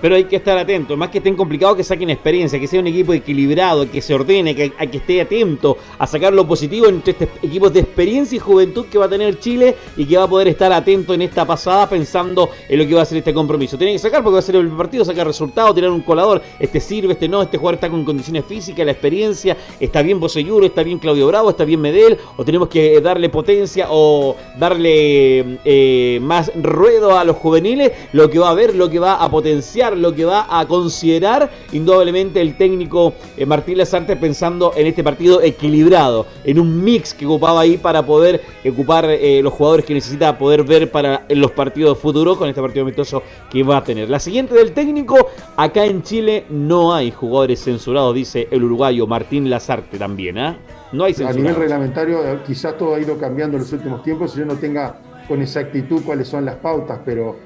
pero 0.00 0.14
hay 0.14 0.24
que 0.24 0.36
estar 0.36 0.56
atento. 0.58 0.96
Más 0.96 1.10
que 1.10 1.18
estén 1.18 1.36
complicados, 1.36 1.76
que 1.76 1.84
saquen 1.84 2.10
experiencia, 2.10 2.58
que 2.58 2.66
sea 2.66 2.80
un 2.80 2.86
equipo 2.86 3.12
equilibrado, 3.12 3.90
que 3.90 4.00
se 4.02 4.14
ordene, 4.14 4.54
que, 4.54 4.70
que 4.70 4.96
esté 4.96 5.20
atento 5.20 5.78
a 5.98 6.06
sacar 6.06 6.32
lo 6.32 6.46
positivo 6.46 6.88
entre 6.88 7.12
estos 7.12 7.28
equipos 7.42 7.72
de 7.72 7.80
experiencia 7.80 8.36
y 8.36 8.38
juventud 8.38 8.86
que 8.86 8.98
va 8.98 9.06
a 9.06 9.08
tener 9.08 9.38
Chile 9.38 9.76
y 9.96 10.04
que 10.04 10.16
va 10.16 10.24
a 10.24 10.28
poder 10.28 10.48
estar 10.48 10.72
atento 10.72 11.14
en 11.14 11.22
esta 11.22 11.44
pasada 11.44 11.88
pensando 11.88 12.50
en 12.68 12.78
lo 12.78 12.86
que 12.86 12.94
va 12.94 13.02
a 13.02 13.04
ser 13.04 13.18
este 13.18 13.32
compromiso. 13.34 13.76
Tiene 13.78 13.92
que 13.92 13.98
sacar 13.98 14.22
porque 14.22 14.34
va 14.34 14.38
a 14.40 14.42
ser 14.42 14.56
el 14.56 14.68
partido, 14.68 15.04
sacar 15.04 15.26
resultados, 15.26 15.74
tirar 15.74 15.90
un 15.90 16.02
colador. 16.02 16.42
Este 16.58 16.80
sirve, 16.80 17.12
este 17.12 17.28
no, 17.28 17.42
este 17.42 17.58
jugador 17.58 17.74
está 17.76 17.90
con 17.90 18.04
condiciones 18.04 18.44
físicas, 18.44 18.84
la 18.84 18.92
experiencia, 18.92 19.56
está 19.80 20.02
bien 20.02 20.20
Boseyuro, 20.20 20.66
está 20.66 20.82
bien 20.82 20.98
Claudio 20.98 21.26
Bravo, 21.26 21.50
está 21.50 21.64
bien 21.64 21.80
Medel, 21.80 22.18
o 22.36 22.44
tenemos 22.44 22.68
que 22.68 23.00
darle 23.00 23.28
potencia 23.28 23.86
o 23.90 24.36
darle 24.58 25.58
eh, 25.64 26.18
más 26.22 26.52
ruedo 26.54 27.18
a 27.18 27.24
los 27.24 27.36
juveniles, 27.36 27.92
lo 28.12 28.30
que 28.30 28.38
va 28.38 28.50
a 28.50 28.54
ver, 28.54 28.74
lo 28.74 28.90
que 28.90 28.98
va 28.98 29.14
a 29.14 29.30
potenciar 29.30 29.95
lo 29.96 30.14
que 30.14 30.24
va 30.24 30.46
a 30.48 30.66
considerar 30.66 31.50
indudablemente 31.72 32.40
el 32.40 32.56
técnico 32.56 33.14
eh, 33.36 33.46
Martín 33.46 33.78
Lazarte 33.78 34.16
pensando 34.16 34.72
en 34.76 34.86
este 34.86 35.02
partido 35.02 35.42
equilibrado, 35.42 36.26
en 36.44 36.58
un 36.58 36.82
mix 36.82 37.14
que 37.14 37.26
ocupaba 37.26 37.60
ahí 37.60 37.76
para 37.76 38.04
poder 38.04 38.42
ocupar 38.68 39.06
eh, 39.06 39.40
los 39.42 39.52
jugadores 39.52 39.84
que 39.84 39.94
necesita 39.94 40.36
poder 40.36 40.64
ver 40.64 40.90
para 40.90 41.24
los 41.28 41.52
partidos 41.52 41.98
futuros 41.98 42.36
con 42.36 42.48
este 42.48 42.60
partido 42.60 42.82
amistoso 42.82 43.22
que 43.50 43.62
va 43.62 43.78
a 43.78 43.84
tener. 43.84 44.08
La 44.10 44.20
siguiente 44.20 44.54
del 44.54 44.72
técnico, 44.72 45.28
acá 45.56 45.84
en 45.84 46.02
Chile 46.02 46.44
no 46.50 46.94
hay 46.94 47.10
jugadores 47.10 47.62
censurados, 47.62 48.14
dice 48.14 48.48
el 48.50 48.64
uruguayo 48.64 49.06
Martín 49.06 49.48
Lazarte 49.50 49.98
también, 49.98 50.38
¿ah? 50.38 50.58
No 50.92 51.04
hay 51.04 51.14
A 51.26 51.32
nivel 51.32 51.56
reglamentario, 51.56 52.24
eh, 52.24 52.38
quizás 52.46 52.78
todo 52.78 52.94
ha 52.94 53.00
ido 53.00 53.18
cambiando 53.18 53.56
en 53.56 53.64
los 53.64 53.72
últimos 53.72 54.02
tiempos 54.02 54.34
y 54.36 54.40
yo 54.40 54.46
no 54.46 54.54
tenga 54.54 54.94
con 55.26 55.42
exactitud 55.42 56.02
cuáles 56.04 56.28
son 56.28 56.44
las 56.44 56.56
pautas, 56.56 57.00
pero 57.04 57.36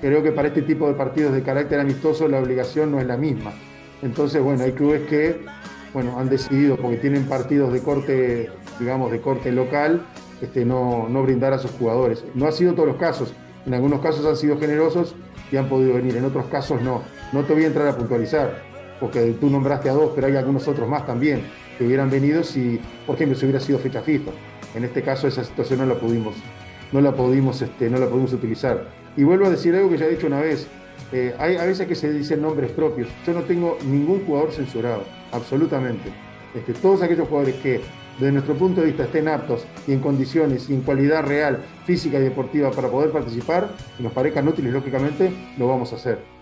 creo 0.00 0.22
que 0.22 0.32
para 0.32 0.48
este 0.48 0.62
tipo 0.62 0.86
de 0.88 0.94
partidos 0.94 1.32
de 1.32 1.42
carácter 1.42 1.80
amistoso 1.80 2.28
la 2.28 2.38
obligación 2.38 2.90
no 2.92 3.00
es 3.00 3.06
la 3.06 3.16
misma. 3.16 3.52
Entonces, 4.02 4.42
bueno, 4.42 4.64
hay 4.64 4.72
clubes 4.72 5.02
que 5.08 5.40
bueno, 5.92 6.18
han 6.18 6.28
decidido, 6.28 6.76
porque 6.76 6.96
tienen 6.96 7.24
partidos 7.24 7.72
de 7.72 7.80
corte, 7.80 8.50
digamos, 8.78 9.10
de 9.10 9.20
corte 9.20 9.52
local, 9.52 10.02
este, 10.40 10.64
no, 10.64 11.08
no 11.08 11.22
brindar 11.22 11.52
a 11.52 11.58
sus 11.58 11.70
jugadores. 11.72 12.24
No 12.34 12.46
ha 12.46 12.52
sido 12.52 12.74
todos 12.74 12.88
los 12.88 12.96
casos. 12.96 13.32
En 13.66 13.74
algunos 13.74 14.00
casos 14.00 14.24
han 14.26 14.36
sido 14.36 14.58
generosos 14.58 15.14
y 15.50 15.56
han 15.56 15.68
podido 15.68 15.94
venir, 15.94 16.16
en 16.16 16.24
otros 16.24 16.46
casos 16.46 16.80
no. 16.82 17.02
No 17.32 17.44
te 17.44 17.54
voy 17.54 17.64
a 17.64 17.66
entrar 17.66 17.88
a 17.88 17.96
puntualizar, 17.96 18.62
porque 19.00 19.34
tú 19.40 19.50
nombraste 19.50 19.88
a 19.88 19.92
dos, 19.92 20.12
pero 20.14 20.26
hay 20.26 20.36
algunos 20.36 20.68
otros 20.68 20.88
más 20.88 21.06
también 21.06 21.42
que 21.76 21.86
hubieran 21.86 22.10
venido 22.10 22.42
si, 22.42 22.80
por 23.06 23.16
ejemplo, 23.16 23.36
si 23.36 23.46
hubiera 23.46 23.60
sido 23.60 23.78
fecha 23.78 24.02
FIFA. 24.02 24.30
En 24.74 24.84
este 24.84 25.02
caso 25.02 25.26
esa 25.26 25.44
situación 25.44 25.80
no 25.80 25.86
la 25.86 25.94
pudimos, 25.94 26.36
no 26.92 27.00
la 27.00 27.12
pudimos, 27.12 27.62
este, 27.62 27.88
no 27.88 27.98
la 27.98 28.06
pudimos 28.06 28.32
utilizar. 28.32 28.86
Y 29.18 29.24
vuelvo 29.24 29.46
a 29.46 29.50
decir 29.50 29.74
algo 29.74 29.90
que 29.90 29.98
ya 29.98 30.06
he 30.06 30.10
dicho 30.10 30.28
una 30.28 30.40
vez. 30.40 30.68
Eh, 31.10 31.34
hay 31.40 31.56
a 31.56 31.64
veces 31.64 31.88
que 31.88 31.96
se 31.96 32.12
dicen 32.12 32.40
nombres 32.40 32.70
propios. 32.70 33.08
Yo 33.26 33.32
no 33.32 33.42
tengo 33.42 33.76
ningún 33.84 34.24
jugador 34.24 34.52
censurado, 34.52 35.02
absolutamente. 35.32 36.12
Este, 36.54 36.72
todos 36.72 37.02
aquellos 37.02 37.26
jugadores 37.26 37.56
que, 37.56 37.80
desde 38.16 38.30
nuestro 38.30 38.54
punto 38.54 38.80
de 38.80 38.86
vista, 38.86 39.02
estén 39.02 39.26
aptos 39.26 39.66
y 39.88 39.92
en 39.92 39.98
condiciones 39.98 40.70
y 40.70 40.74
en 40.74 40.82
cualidad 40.82 41.24
real, 41.24 41.64
física 41.84 42.16
y 42.20 42.22
deportiva 42.22 42.70
para 42.70 42.88
poder 42.88 43.10
participar 43.10 43.70
y 43.98 44.04
nos 44.04 44.12
parezcan 44.12 44.46
útiles, 44.46 44.72
lógicamente, 44.72 45.32
lo 45.58 45.66
vamos 45.66 45.92
a 45.92 45.96
hacer 45.96 46.37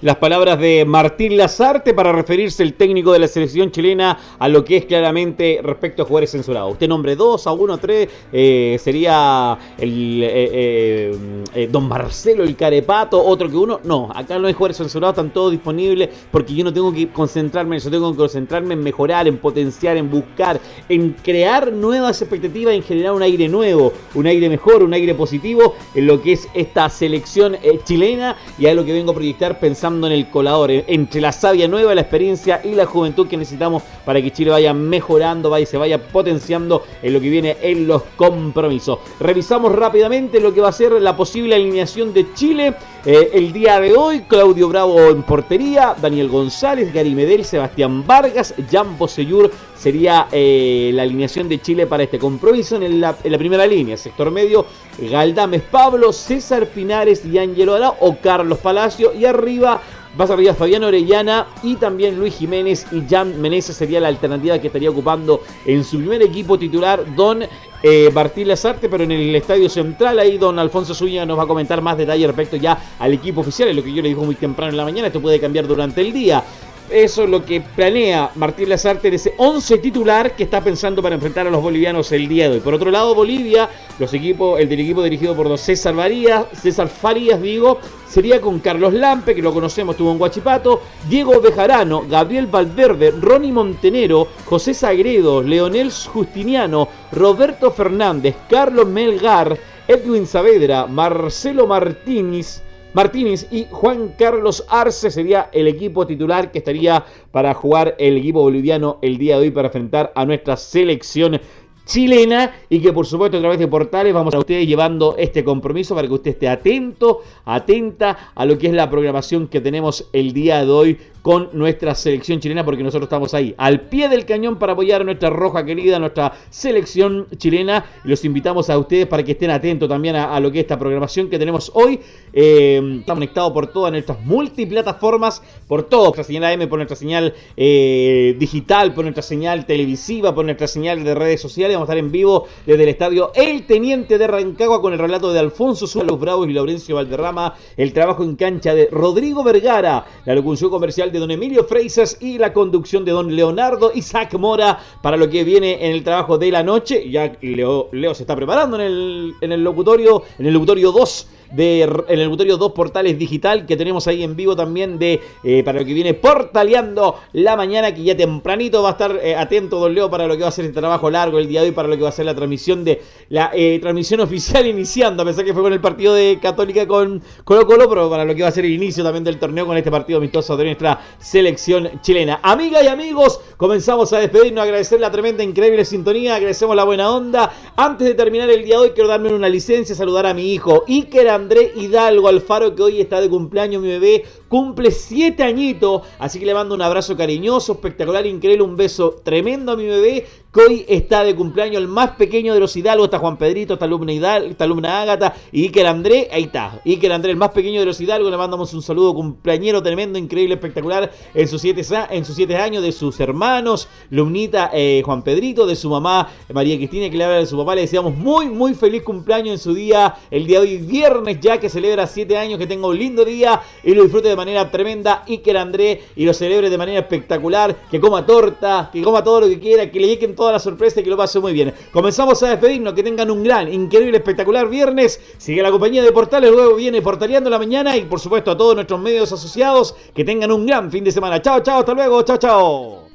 las 0.00 0.16
palabras 0.16 0.60
de 0.60 0.84
Martín 0.84 1.36
Lazarte 1.36 1.92
para 1.92 2.12
referirse 2.12 2.62
el 2.62 2.74
técnico 2.74 3.12
de 3.12 3.18
la 3.18 3.28
selección 3.28 3.72
chilena 3.72 4.16
a 4.38 4.48
lo 4.48 4.64
que 4.64 4.76
es 4.76 4.84
claramente 4.84 5.60
respecto 5.62 6.02
a 6.02 6.04
jugadores 6.04 6.30
censurados. 6.30 6.72
Usted 6.72 6.88
nombre 6.88 7.16
2 7.16 7.46
a 7.46 7.52
1 7.52 7.78
3 7.78 8.08
eh, 8.32 8.78
sería 8.80 9.58
el 9.76 10.22
eh, 10.22 11.16
eh, 11.54 11.68
Don 11.70 11.88
Marcelo, 11.88 12.44
el 12.44 12.54
Carepato, 12.54 13.24
otro 13.24 13.50
que 13.50 13.56
uno. 13.56 13.80
No, 13.82 14.10
acá 14.14 14.38
no 14.38 14.46
hay 14.46 14.52
jugadores 14.52 14.76
censurados, 14.76 15.14
están 15.14 15.32
todos 15.32 15.50
disponibles 15.50 16.10
porque 16.30 16.54
yo 16.54 16.62
no 16.62 16.72
tengo 16.72 16.92
que 16.92 17.08
concentrarme 17.08 17.76
en 17.76 17.78
eso, 17.78 17.90
tengo 17.90 18.12
que 18.12 18.18
concentrarme 18.18 18.74
en 18.74 18.82
mejorar, 18.82 19.26
en 19.26 19.38
potenciar, 19.38 19.96
en 19.96 20.10
buscar, 20.10 20.60
en 20.88 21.12
crear 21.24 21.72
nuevas 21.72 22.22
expectativas, 22.22 22.74
en 22.74 22.82
generar 22.82 23.14
un 23.14 23.22
aire 23.22 23.48
nuevo, 23.48 23.92
un 24.14 24.26
aire 24.26 24.48
mejor, 24.48 24.82
un 24.82 24.94
aire 24.94 25.14
positivo 25.14 25.74
en 25.94 26.06
lo 26.06 26.22
que 26.22 26.32
es 26.34 26.48
esta 26.54 26.88
selección 26.88 27.56
chilena 27.84 28.36
y 28.58 28.66
a 28.66 28.74
lo 28.74 28.84
que 28.84 28.92
vengo 28.92 29.10
a 29.10 29.14
proyectar 29.14 29.58
pensando 29.58 29.87
en 29.88 30.12
el 30.12 30.28
colador, 30.28 30.70
entre 30.70 31.20
la 31.20 31.32
savia 31.32 31.66
nueva, 31.66 31.94
la 31.94 32.02
experiencia 32.02 32.60
y 32.62 32.74
la 32.74 32.86
juventud 32.86 33.26
que 33.26 33.36
necesitamos 33.36 33.82
para 34.04 34.20
que 34.20 34.30
Chile 34.30 34.50
vaya 34.50 34.74
mejorando, 34.74 35.50
vaya, 35.50 35.66
se 35.66 35.78
vaya 35.78 35.98
potenciando 35.98 36.84
en 37.02 37.12
lo 37.12 37.20
que 37.20 37.30
viene 37.30 37.56
en 37.62 37.86
los 37.86 38.02
compromisos. 38.16 38.98
Revisamos 39.18 39.74
rápidamente 39.74 40.40
lo 40.40 40.52
que 40.52 40.60
va 40.60 40.68
a 40.68 40.72
ser 40.72 40.92
la 40.92 41.16
posible 41.16 41.54
alineación 41.54 42.12
de 42.12 42.32
Chile 42.34 42.74
eh, 43.04 43.30
el 43.32 43.52
día 43.52 43.80
de 43.80 43.94
hoy. 43.94 44.22
Claudio 44.22 44.68
Bravo 44.68 44.98
en 45.08 45.22
portería, 45.22 45.94
Daniel 46.00 46.28
González, 46.28 46.92
Gary 46.92 47.14
Medel, 47.14 47.44
Sebastián 47.44 48.06
Vargas, 48.06 48.54
Jan 48.70 48.98
Bosellur 48.98 49.50
sería 49.76 50.26
eh, 50.32 50.90
la 50.92 51.02
alineación 51.02 51.48
de 51.48 51.60
Chile 51.60 51.86
para 51.86 52.02
este 52.02 52.18
compromiso 52.18 52.76
en 52.76 53.00
la, 53.00 53.14
primera 53.14 53.66
línea. 53.66 53.96
Sector 53.96 54.30
medio, 54.30 54.66
Galdames 54.98 55.62
Pablo, 55.62 56.12
César 56.12 56.66
Pinares 56.66 57.24
y 57.24 57.38
Ángelo 57.38 57.74
Arao 57.74 57.96
o 58.00 58.16
Carlos 58.16 58.58
Palacio. 58.58 59.14
Y 59.14 59.24
arriba 59.24 59.80
Vas 60.18 60.32
arriba 60.32 60.52
Fabián 60.52 60.82
Orellana 60.82 61.46
y 61.62 61.76
también 61.76 62.18
Luis 62.18 62.34
Jiménez 62.34 62.86
y 62.90 63.04
Jan 63.08 63.40
Meneses 63.40 63.76
sería 63.76 64.00
la 64.00 64.08
alternativa 64.08 64.58
que 64.58 64.66
estaría 64.66 64.90
ocupando 64.90 65.42
en 65.64 65.84
su 65.84 65.98
primer 65.98 66.20
equipo 66.22 66.58
titular 66.58 67.14
Don 67.14 67.44
eh, 67.84 68.10
Martín 68.12 68.48
Lazarte, 68.48 68.88
pero 68.88 69.04
en 69.04 69.12
el 69.12 69.32
estadio 69.36 69.68
central 69.68 70.18
ahí 70.18 70.36
Don 70.36 70.58
Alfonso 70.58 70.92
Zúñiga 70.92 71.24
nos 71.24 71.38
va 71.38 71.44
a 71.44 71.46
comentar 71.46 71.80
más 71.82 71.96
detalles 71.96 72.26
respecto 72.26 72.56
ya 72.56 72.96
al 72.98 73.12
equipo 73.12 73.42
oficial, 73.42 73.68
es 73.68 73.76
lo 73.76 73.84
que 73.84 73.92
yo 73.92 74.02
le 74.02 74.08
digo 74.08 74.24
muy 74.24 74.34
temprano 74.34 74.72
en 74.72 74.76
la 74.78 74.84
mañana, 74.84 75.06
esto 75.06 75.22
puede 75.22 75.38
cambiar 75.38 75.68
durante 75.68 76.00
el 76.00 76.12
día. 76.12 76.42
Eso 76.90 77.24
es 77.24 77.28
lo 77.28 77.44
que 77.44 77.60
planea 77.60 78.30
Martín 78.36 78.70
Lazarte 78.70 79.08
en 79.08 79.14
ese 79.14 79.34
11 79.36 79.76
titular 79.76 80.34
que 80.34 80.44
está 80.44 80.64
pensando 80.64 81.02
para 81.02 81.16
enfrentar 81.16 81.46
a 81.46 81.50
los 81.50 81.60
bolivianos 81.60 82.10
el 82.12 82.26
día 82.26 82.48
de 82.48 82.54
hoy. 82.54 82.60
Por 82.60 82.72
otro 82.72 82.90
lado, 82.90 83.14
Bolivia, 83.14 83.68
los 83.98 84.14
equipos, 84.14 84.58
el 84.58 84.70
del 84.70 84.80
equipo 84.80 85.02
dirigido 85.02 85.36
por 85.36 85.58
César 85.58 85.94
Farías, 85.94 86.46
César 86.54 86.88
Farías, 86.88 87.42
digo, 87.42 87.78
sería 88.08 88.40
con 88.40 88.60
Carlos 88.60 88.94
Lampe, 88.94 89.34
que 89.34 89.42
lo 89.42 89.52
conocemos, 89.52 89.98
tuvo 89.98 90.12
en 90.12 90.18
Guachipato, 90.18 90.80
Diego 91.10 91.38
Bejarano, 91.42 92.06
Gabriel 92.08 92.46
Valverde, 92.46 93.10
Ronnie 93.10 93.52
Montenero, 93.52 94.26
José 94.46 94.72
Sagredo, 94.72 95.42
Leonel 95.42 95.92
Justiniano, 95.92 96.88
Roberto 97.12 97.70
Fernández, 97.70 98.34
Carlos 98.48 98.86
Melgar, 98.86 99.58
Edwin 99.86 100.26
Saavedra, 100.26 100.86
Marcelo 100.86 101.66
Martínez, 101.66 102.62
Martínez 102.94 103.46
y 103.50 103.66
Juan 103.70 104.14
Carlos 104.18 104.64
Arce 104.68 105.10
sería 105.10 105.50
el 105.52 105.68
equipo 105.68 106.06
titular 106.06 106.50
que 106.50 106.58
estaría 106.58 107.04
para 107.30 107.52
jugar 107.54 107.94
el 107.98 108.16
equipo 108.16 108.40
boliviano 108.40 108.98
el 109.02 109.18
día 109.18 109.36
de 109.36 109.42
hoy 109.42 109.50
para 109.50 109.68
enfrentar 109.68 110.12
a 110.14 110.24
nuestra 110.24 110.56
selección 110.56 111.40
chilena 111.84 112.52
y 112.68 112.80
que 112.80 112.92
por 112.92 113.06
supuesto 113.06 113.38
a 113.38 113.40
través 113.40 113.58
de 113.58 113.66
portales 113.66 114.12
vamos 114.12 114.34
a 114.34 114.38
ustedes 114.38 114.66
llevando 114.66 115.16
este 115.18 115.42
compromiso 115.42 115.94
para 115.94 116.06
que 116.06 116.14
usted 116.14 116.30
esté 116.32 116.48
atento, 116.48 117.22
atenta 117.46 118.32
a 118.34 118.44
lo 118.44 118.58
que 118.58 118.68
es 118.68 118.74
la 118.74 118.90
programación 118.90 119.48
que 119.48 119.60
tenemos 119.60 120.08
el 120.12 120.32
día 120.32 120.64
de 120.64 120.70
hoy 120.70 120.98
con 121.28 121.50
nuestra 121.52 121.94
selección 121.94 122.40
chilena 122.40 122.64
porque 122.64 122.82
nosotros 122.82 123.04
estamos 123.04 123.34
ahí 123.34 123.54
al 123.58 123.82
pie 123.82 124.08
del 124.08 124.24
cañón 124.24 124.58
para 124.58 124.72
apoyar 124.72 125.02
a 125.02 125.04
nuestra 125.04 125.28
roja 125.28 125.62
querida, 125.62 125.98
nuestra 125.98 126.32
selección 126.48 127.26
chilena. 127.36 127.84
Los 128.04 128.24
invitamos 128.24 128.70
a 128.70 128.78
ustedes 128.78 129.06
para 129.06 129.22
que 129.22 129.32
estén 129.32 129.50
atentos 129.50 129.90
también 129.90 130.16
a, 130.16 130.40
lo 130.40 130.50
que 130.50 130.60
es 130.60 130.64
esta 130.64 130.78
programación 130.78 131.28
que 131.28 131.38
tenemos 131.38 131.70
hoy. 131.74 132.00
Eh, 132.32 132.80
estamos 133.00 133.18
conectados 133.18 133.52
por 133.52 133.66
todas 133.66 133.92
nuestras 133.92 134.24
multiplataformas, 134.24 135.42
por 135.66 135.82
todo, 135.82 136.04
nuestra 136.04 136.24
señal 136.24 136.44
AM, 136.44 136.66
por 136.66 136.78
nuestra 136.78 136.96
señal 136.96 137.34
eh, 137.58 138.34
digital, 138.38 138.94
por 138.94 139.04
nuestra 139.04 139.22
señal 139.22 139.66
televisiva, 139.66 140.34
por 140.34 140.46
nuestra 140.46 140.66
señal 140.66 141.04
de 141.04 141.14
redes 141.14 141.42
sociales. 141.42 141.76
Vamos 141.76 141.90
a 141.90 141.92
estar 141.92 141.98
en 142.02 142.10
vivo 142.10 142.48
desde 142.64 142.84
el 142.84 142.88
estadio 142.88 143.32
El 143.34 143.66
Teniente 143.66 144.16
de 144.16 144.26
Rancagua 144.26 144.80
con 144.80 144.94
el 144.94 144.98
relato 144.98 145.30
de 145.30 145.40
Alfonso 145.40 145.86
Suárez 145.86 146.18
Bravos 146.18 146.48
y 146.48 146.54
Laurencio 146.54 146.94
Valderrama, 146.94 147.54
el 147.76 147.92
trabajo 147.92 148.24
en 148.24 148.34
cancha 148.34 148.74
de 148.74 148.88
Rodrigo 148.90 149.44
Vergara, 149.44 150.06
la 150.24 150.34
locución 150.34 150.70
comercial 150.70 151.12
de 151.12 151.17
don 151.18 151.30
Emilio 151.30 151.64
Freisas 151.64 152.18
y 152.20 152.38
la 152.38 152.52
conducción 152.52 153.04
de 153.04 153.12
don 153.12 153.34
Leonardo 153.34 153.92
Isaac 153.94 154.34
Mora 154.34 154.78
para 155.02 155.16
lo 155.16 155.28
que 155.28 155.44
viene 155.44 155.86
en 155.86 155.92
el 155.92 156.04
trabajo 156.04 156.38
de 156.38 156.50
la 156.50 156.62
noche. 156.62 157.08
Ya 157.10 157.32
Leo, 157.40 157.88
se 158.14 158.22
está 158.22 158.36
preparando 158.36 158.76
en 158.76 158.82
el, 158.82 159.34
en 159.40 159.52
el 159.52 159.62
locutorio, 159.62 160.22
en 160.38 160.46
el 160.46 160.54
locutorio 160.54 160.92
2 160.92 161.28
de, 161.52 161.82
en 161.82 162.18
el 162.18 162.26
auditorio 162.26 162.56
2 162.56 162.72
Portales 162.72 163.18
Digital 163.18 163.66
que 163.66 163.76
tenemos 163.76 164.06
ahí 164.06 164.22
en 164.22 164.36
vivo 164.36 164.54
también 164.56 164.98
de 164.98 165.20
eh, 165.42 165.62
para 165.64 165.80
lo 165.80 165.86
que 165.86 165.94
viene 165.94 166.14
portaleando 166.14 167.16
la 167.32 167.56
mañana 167.56 167.94
que 167.94 168.02
ya 168.02 168.16
tempranito 168.16 168.82
va 168.82 168.90
a 168.90 168.92
estar 168.92 169.18
eh, 169.22 169.34
atento 169.34 169.78
Don 169.78 169.94
Leo 169.94 170.10
para 170.10 170.26
lo 170.26 170.36
que 170.36 170.42
va 170.42 170.48
a 170.48 170.52
ser 170.52 170.64
el 170.64 170.72
trabajo 170.72 171.10
largo 171.10 171.38
el 171.38 171.48
día 171.48 171.62
de 171.62 171.68
hoy 171.68 171.72
para 171.72 171.88
lo 171.88 171.96
que 171.96 172.02
va 172.02 172.08
a 172.08 172.12
ser 172.12 172.26
la 172.26 172.34
transmisión 172.34 172.84
de 172.84 173.02
la 173.30 173.50
eh, 173.54 173.78
transmisión 173.80 174.20
oficial 174.20 174.66
iniciando 174.66 175.22
a 175.22 175.26
pesar 175.26 175.44
que 175.44 175.52
fue 175.52 175.62
con 175.62 175.72
el 175.72 175.80
partido 175.80 176.14
de 176.14 176.38
Católica 176.40 176.86
con 176.86 177.22
Colo 177.44 177.66
Colo 177.66 177.88
pero 177.88 178.10
para 178.10 178.24
lo 178.24 178.34
que 178.34 178.42
va 178.42 178.48
a 178.48 178.52
ser 178.52 178.64
el 178.64 178.72
inicio 178.72 179.02
también 179.02 179.24
del 179.24 179.38
torneo 179.38 179.66
con 179.66 179.76
este 179.76 179.90
partido 179.90 180.18
amistoso 180.18 180.56
de 180.56 180.64
nuestra 180.64 181.00
selección 181.18 182.00
chilena. 182.02 182.40
Amigas 182.42 182.82
y 182.84 182.88
amigos 182.88 183.40
comenzamos 183.56 184.12
a 184.12 184.18
despedirnos 184.18 184.64
agradecer 184.64 185.00
la 185.00 185.10
tremenda 185.10 185.42
increíble 185.42 185.84
sintonía 185.84 186.36
agradecemos 186.36 186.76
la 186.76 186.84
buena 186.84 187.10
onda. 187.10 187.52
Antes 187.76 188.06
de 188.06 188.14
terminar 188.14 188.50
el 188.50 188.64
día 188.64 188.76
de 188.76 188.82
hoy 188.82 188.90
quiero 188.90 189.08
darme 189.08 189.32
una 189.32 189.48
licencia 189.48 189.94
saludar 189.94 190.26
a 190.26 190.34
mi 190.34 190.52
hijo 190.52 190.84
Iker 190.88 191.28
André 191.38 191.72
Hidalgo 191.76 192.26
Alfaro, 192.26 192.74
que 192.74 192.82
hoy 192.82 193.00
está 193.00 193.20
de 193.20 193.30
cumpleaños, 193.30 193.80
mi 193.80 193.88
bebé, 193.88 194.24
cumple 194.48 194.90
siete 194.90 195.44
añitos, 195.44 196.02
así 196.18 196.40
que 196.40 196.46
le 196.46 196.52
mando 196.52 196.74
un 196.74 196.82
abrazo 196.82 197.16
cariñoso, 197.16 197.74
espectacular, 197.74 198.26
increíble, 198.26 198.64
un 198.64 198.76
beso 198.76 199.20
tremendo 199.22 199.72
a 199.72 199.76
mi 199.76 199.86
bebé, 199.86 200.26
hoy 200.58 200.84
está 200.88 201.24
de 201.24 201.34
cumpleaños 201.34 201.80
el 201.80 201.88
más 201.88 202.10
pequeño 202.12 202.54
de 202.54 202.60
los 202.60 202.76
Hidalgo, 202.76 203.04
está 203.04 203.18
Juan 203.18 203.36
Pedrito, 203.36 203.74
está 203.74 203.84
alumna 203.84 204.12
Hidalgo, 204.12 204.48
está 204.48 204.64
alumna 204.64 205.02
Ágata, 205.02 205.34
y 205.52 205.64
Iker 205.64 205.86
André, 205.86 206.28
ahí 206.32 206.44
está, 206.44 206.80
Iker 206.84 207.12
André, 207.12 207.30
el 207.30 207.36
más 207.36 207.50
pequeño 207.50 207.80
de 207.80 207.86
los 207.86 208.00
Hidalgo, 208.00 208.30
le 208.30 208.36
mandamos 208.36 208.72
un 208.74 208.82
saludo 208.82 209.14
cumpleañero 209.14 209.82
tremendo, 209.82 210.18
increíble, 210.18 210.54
espectacular, 210.54 211.10
en 211.34 211.48
sus 211.48 211.60
siete, 211.60 211.82
en 212.10 212.24
sus 212.24 212.34
siete 212.34 212.56
años, 212.56 212.82
de 212.82 212.92
sus 212.92 213.20
hermanos, 213.20 213.88
Lumnita, 214.10 214.70
eh, 214.72 215.02
Juan 215.04 215.22
Pedrito, 215.22 215.66
de 215.66 215.76
su 215.76 215.90
mamá, 215.90 216.28
María 216.52 216.76
Cristina, 216.76 217.10
que 217.10 217.16
le 217.16 217.24
habla 217.24 217.38
de 217.38 217.46
su 217.46 217.56
papá, 217.56 217.74
le 217.74 217.82
deseamos 217.82 218.16
muy, 218.16 218.48
muy 218.48 218.74
feliz 218.74 219.02
cumpleaños 219.02 219.52
en 219.52 219.58
su 219.58 219.74
día, 219.74 220.16
el 220.30 220.46
día 220.46 220.60
de 220.60 220.66
hoy, 220.66 220.78
viernes 220.78 221.38
ya, 221.40 221.58
que 221.58 221.68
celebra 221.68 222.06
siete 222.06 222.36
años, 222.36 222.58
que 222.58 222.66
tenga 222.66 222.86
un 222.86 222.98
lindo 222.98 223.24
día 223.24 223.60
y 223.84 223.94
lo 223.94 224.02
disfrute 224.02 224.28
de 224.28 224.36
manera 224.36 224.70
tremenda, 224.70 225.24
Iker 225.28 225.56
André, 225.56 226.02
y 226.16 226.24
lo 226.24 226.34
celebre 226.34 226.70
de 226.70 226.78
manera 226.78 227.00
espectacular, 227.00 227.76
que 227.90 228.00
coma 228.00 228.24
torta, 228.24 228.90
que 228.92 229.02
coma 229.02 229.22
todo 229.22 229.42
lo 229.42 229.48
que 229.48 229.60
quiera, 229.60 229.90
que 229.90 230.00
le 230.00 230.06
lleguen 230.06 230.34
toda 230.48 230.54
la 230.54 230.58
sorpresa 230.58 231.00
y 231.00 231.04
que 231.04 231.10
lo 231.10 231.16
pase 231.16 231.38
muy 231.40 231.52
bien. 231.52 231.74
Comenzamos 231.92 232.42
a 232.42 232.48
despedirnos, 232.48 232.94
que 232.94 233.02
tengan 233.02 233.30
un 233.30 233.44
gran, 233.44 233.70
increíble, 233.72 234.16
espectacular 234.16 234.68
viernes. 234.68 235.20
Sigue 235.36 235.62
la 235.62 235.70
compañía 235.70 236.02
de 236.02 236.10
Portales, 236.10 236.50
luego 236.50 236.76
viene 236.76 237.02
Portaleando 237.02 237.50
la 237.50 237.58
mañana 237.58 237.96
y 237.96 238.06
por 238.06 238.18
supuesto 238.18 238.50
a 238.50 238.56
todos 238.56 238.74
nuestros 238.74 238.98
medios 239.00 239.30
asociados, 239.30 239.94
que 240.14 240.24
tengan 240.24 240.50
un 240.50 240.64
gran 240.64 240.90
fin 240.90 241.04
de 241.04 241.12
semana. 241.12 241.42
Chao, 241.42 241.60
chao, 241.60 241.80
hasta 241.80 241.92
luego, 241.92 242.22
chao, 242.22 242.38
chao. 242.38 243.08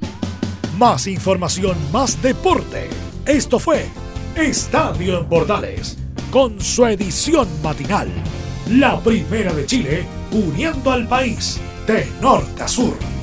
Más 0.78 1.06
información, 1.08 1.76
más 1.92 2.20
deporte. 2.22 2.88
Esto 3.26 3.58
fue 3.58 3.86
Estadio 4.36 5.18
en 5.18 5.28
Portales, 5.28 5.98
con 6.30 6.60
su 6.60 6.86
edición 6.86 7.48
matinal. 7.62 8.08
La 8.70 9.00
primera 9.00 9.52
de 9.52 9.66
Chile, 9.66 10.06
uniendo 10.30 10.92
al 10.92 11.08
país 11.08 11.60
de 11.86 12.06
norte 12.20 12.62
a 12.62 12.68
sur. 12.68 13.13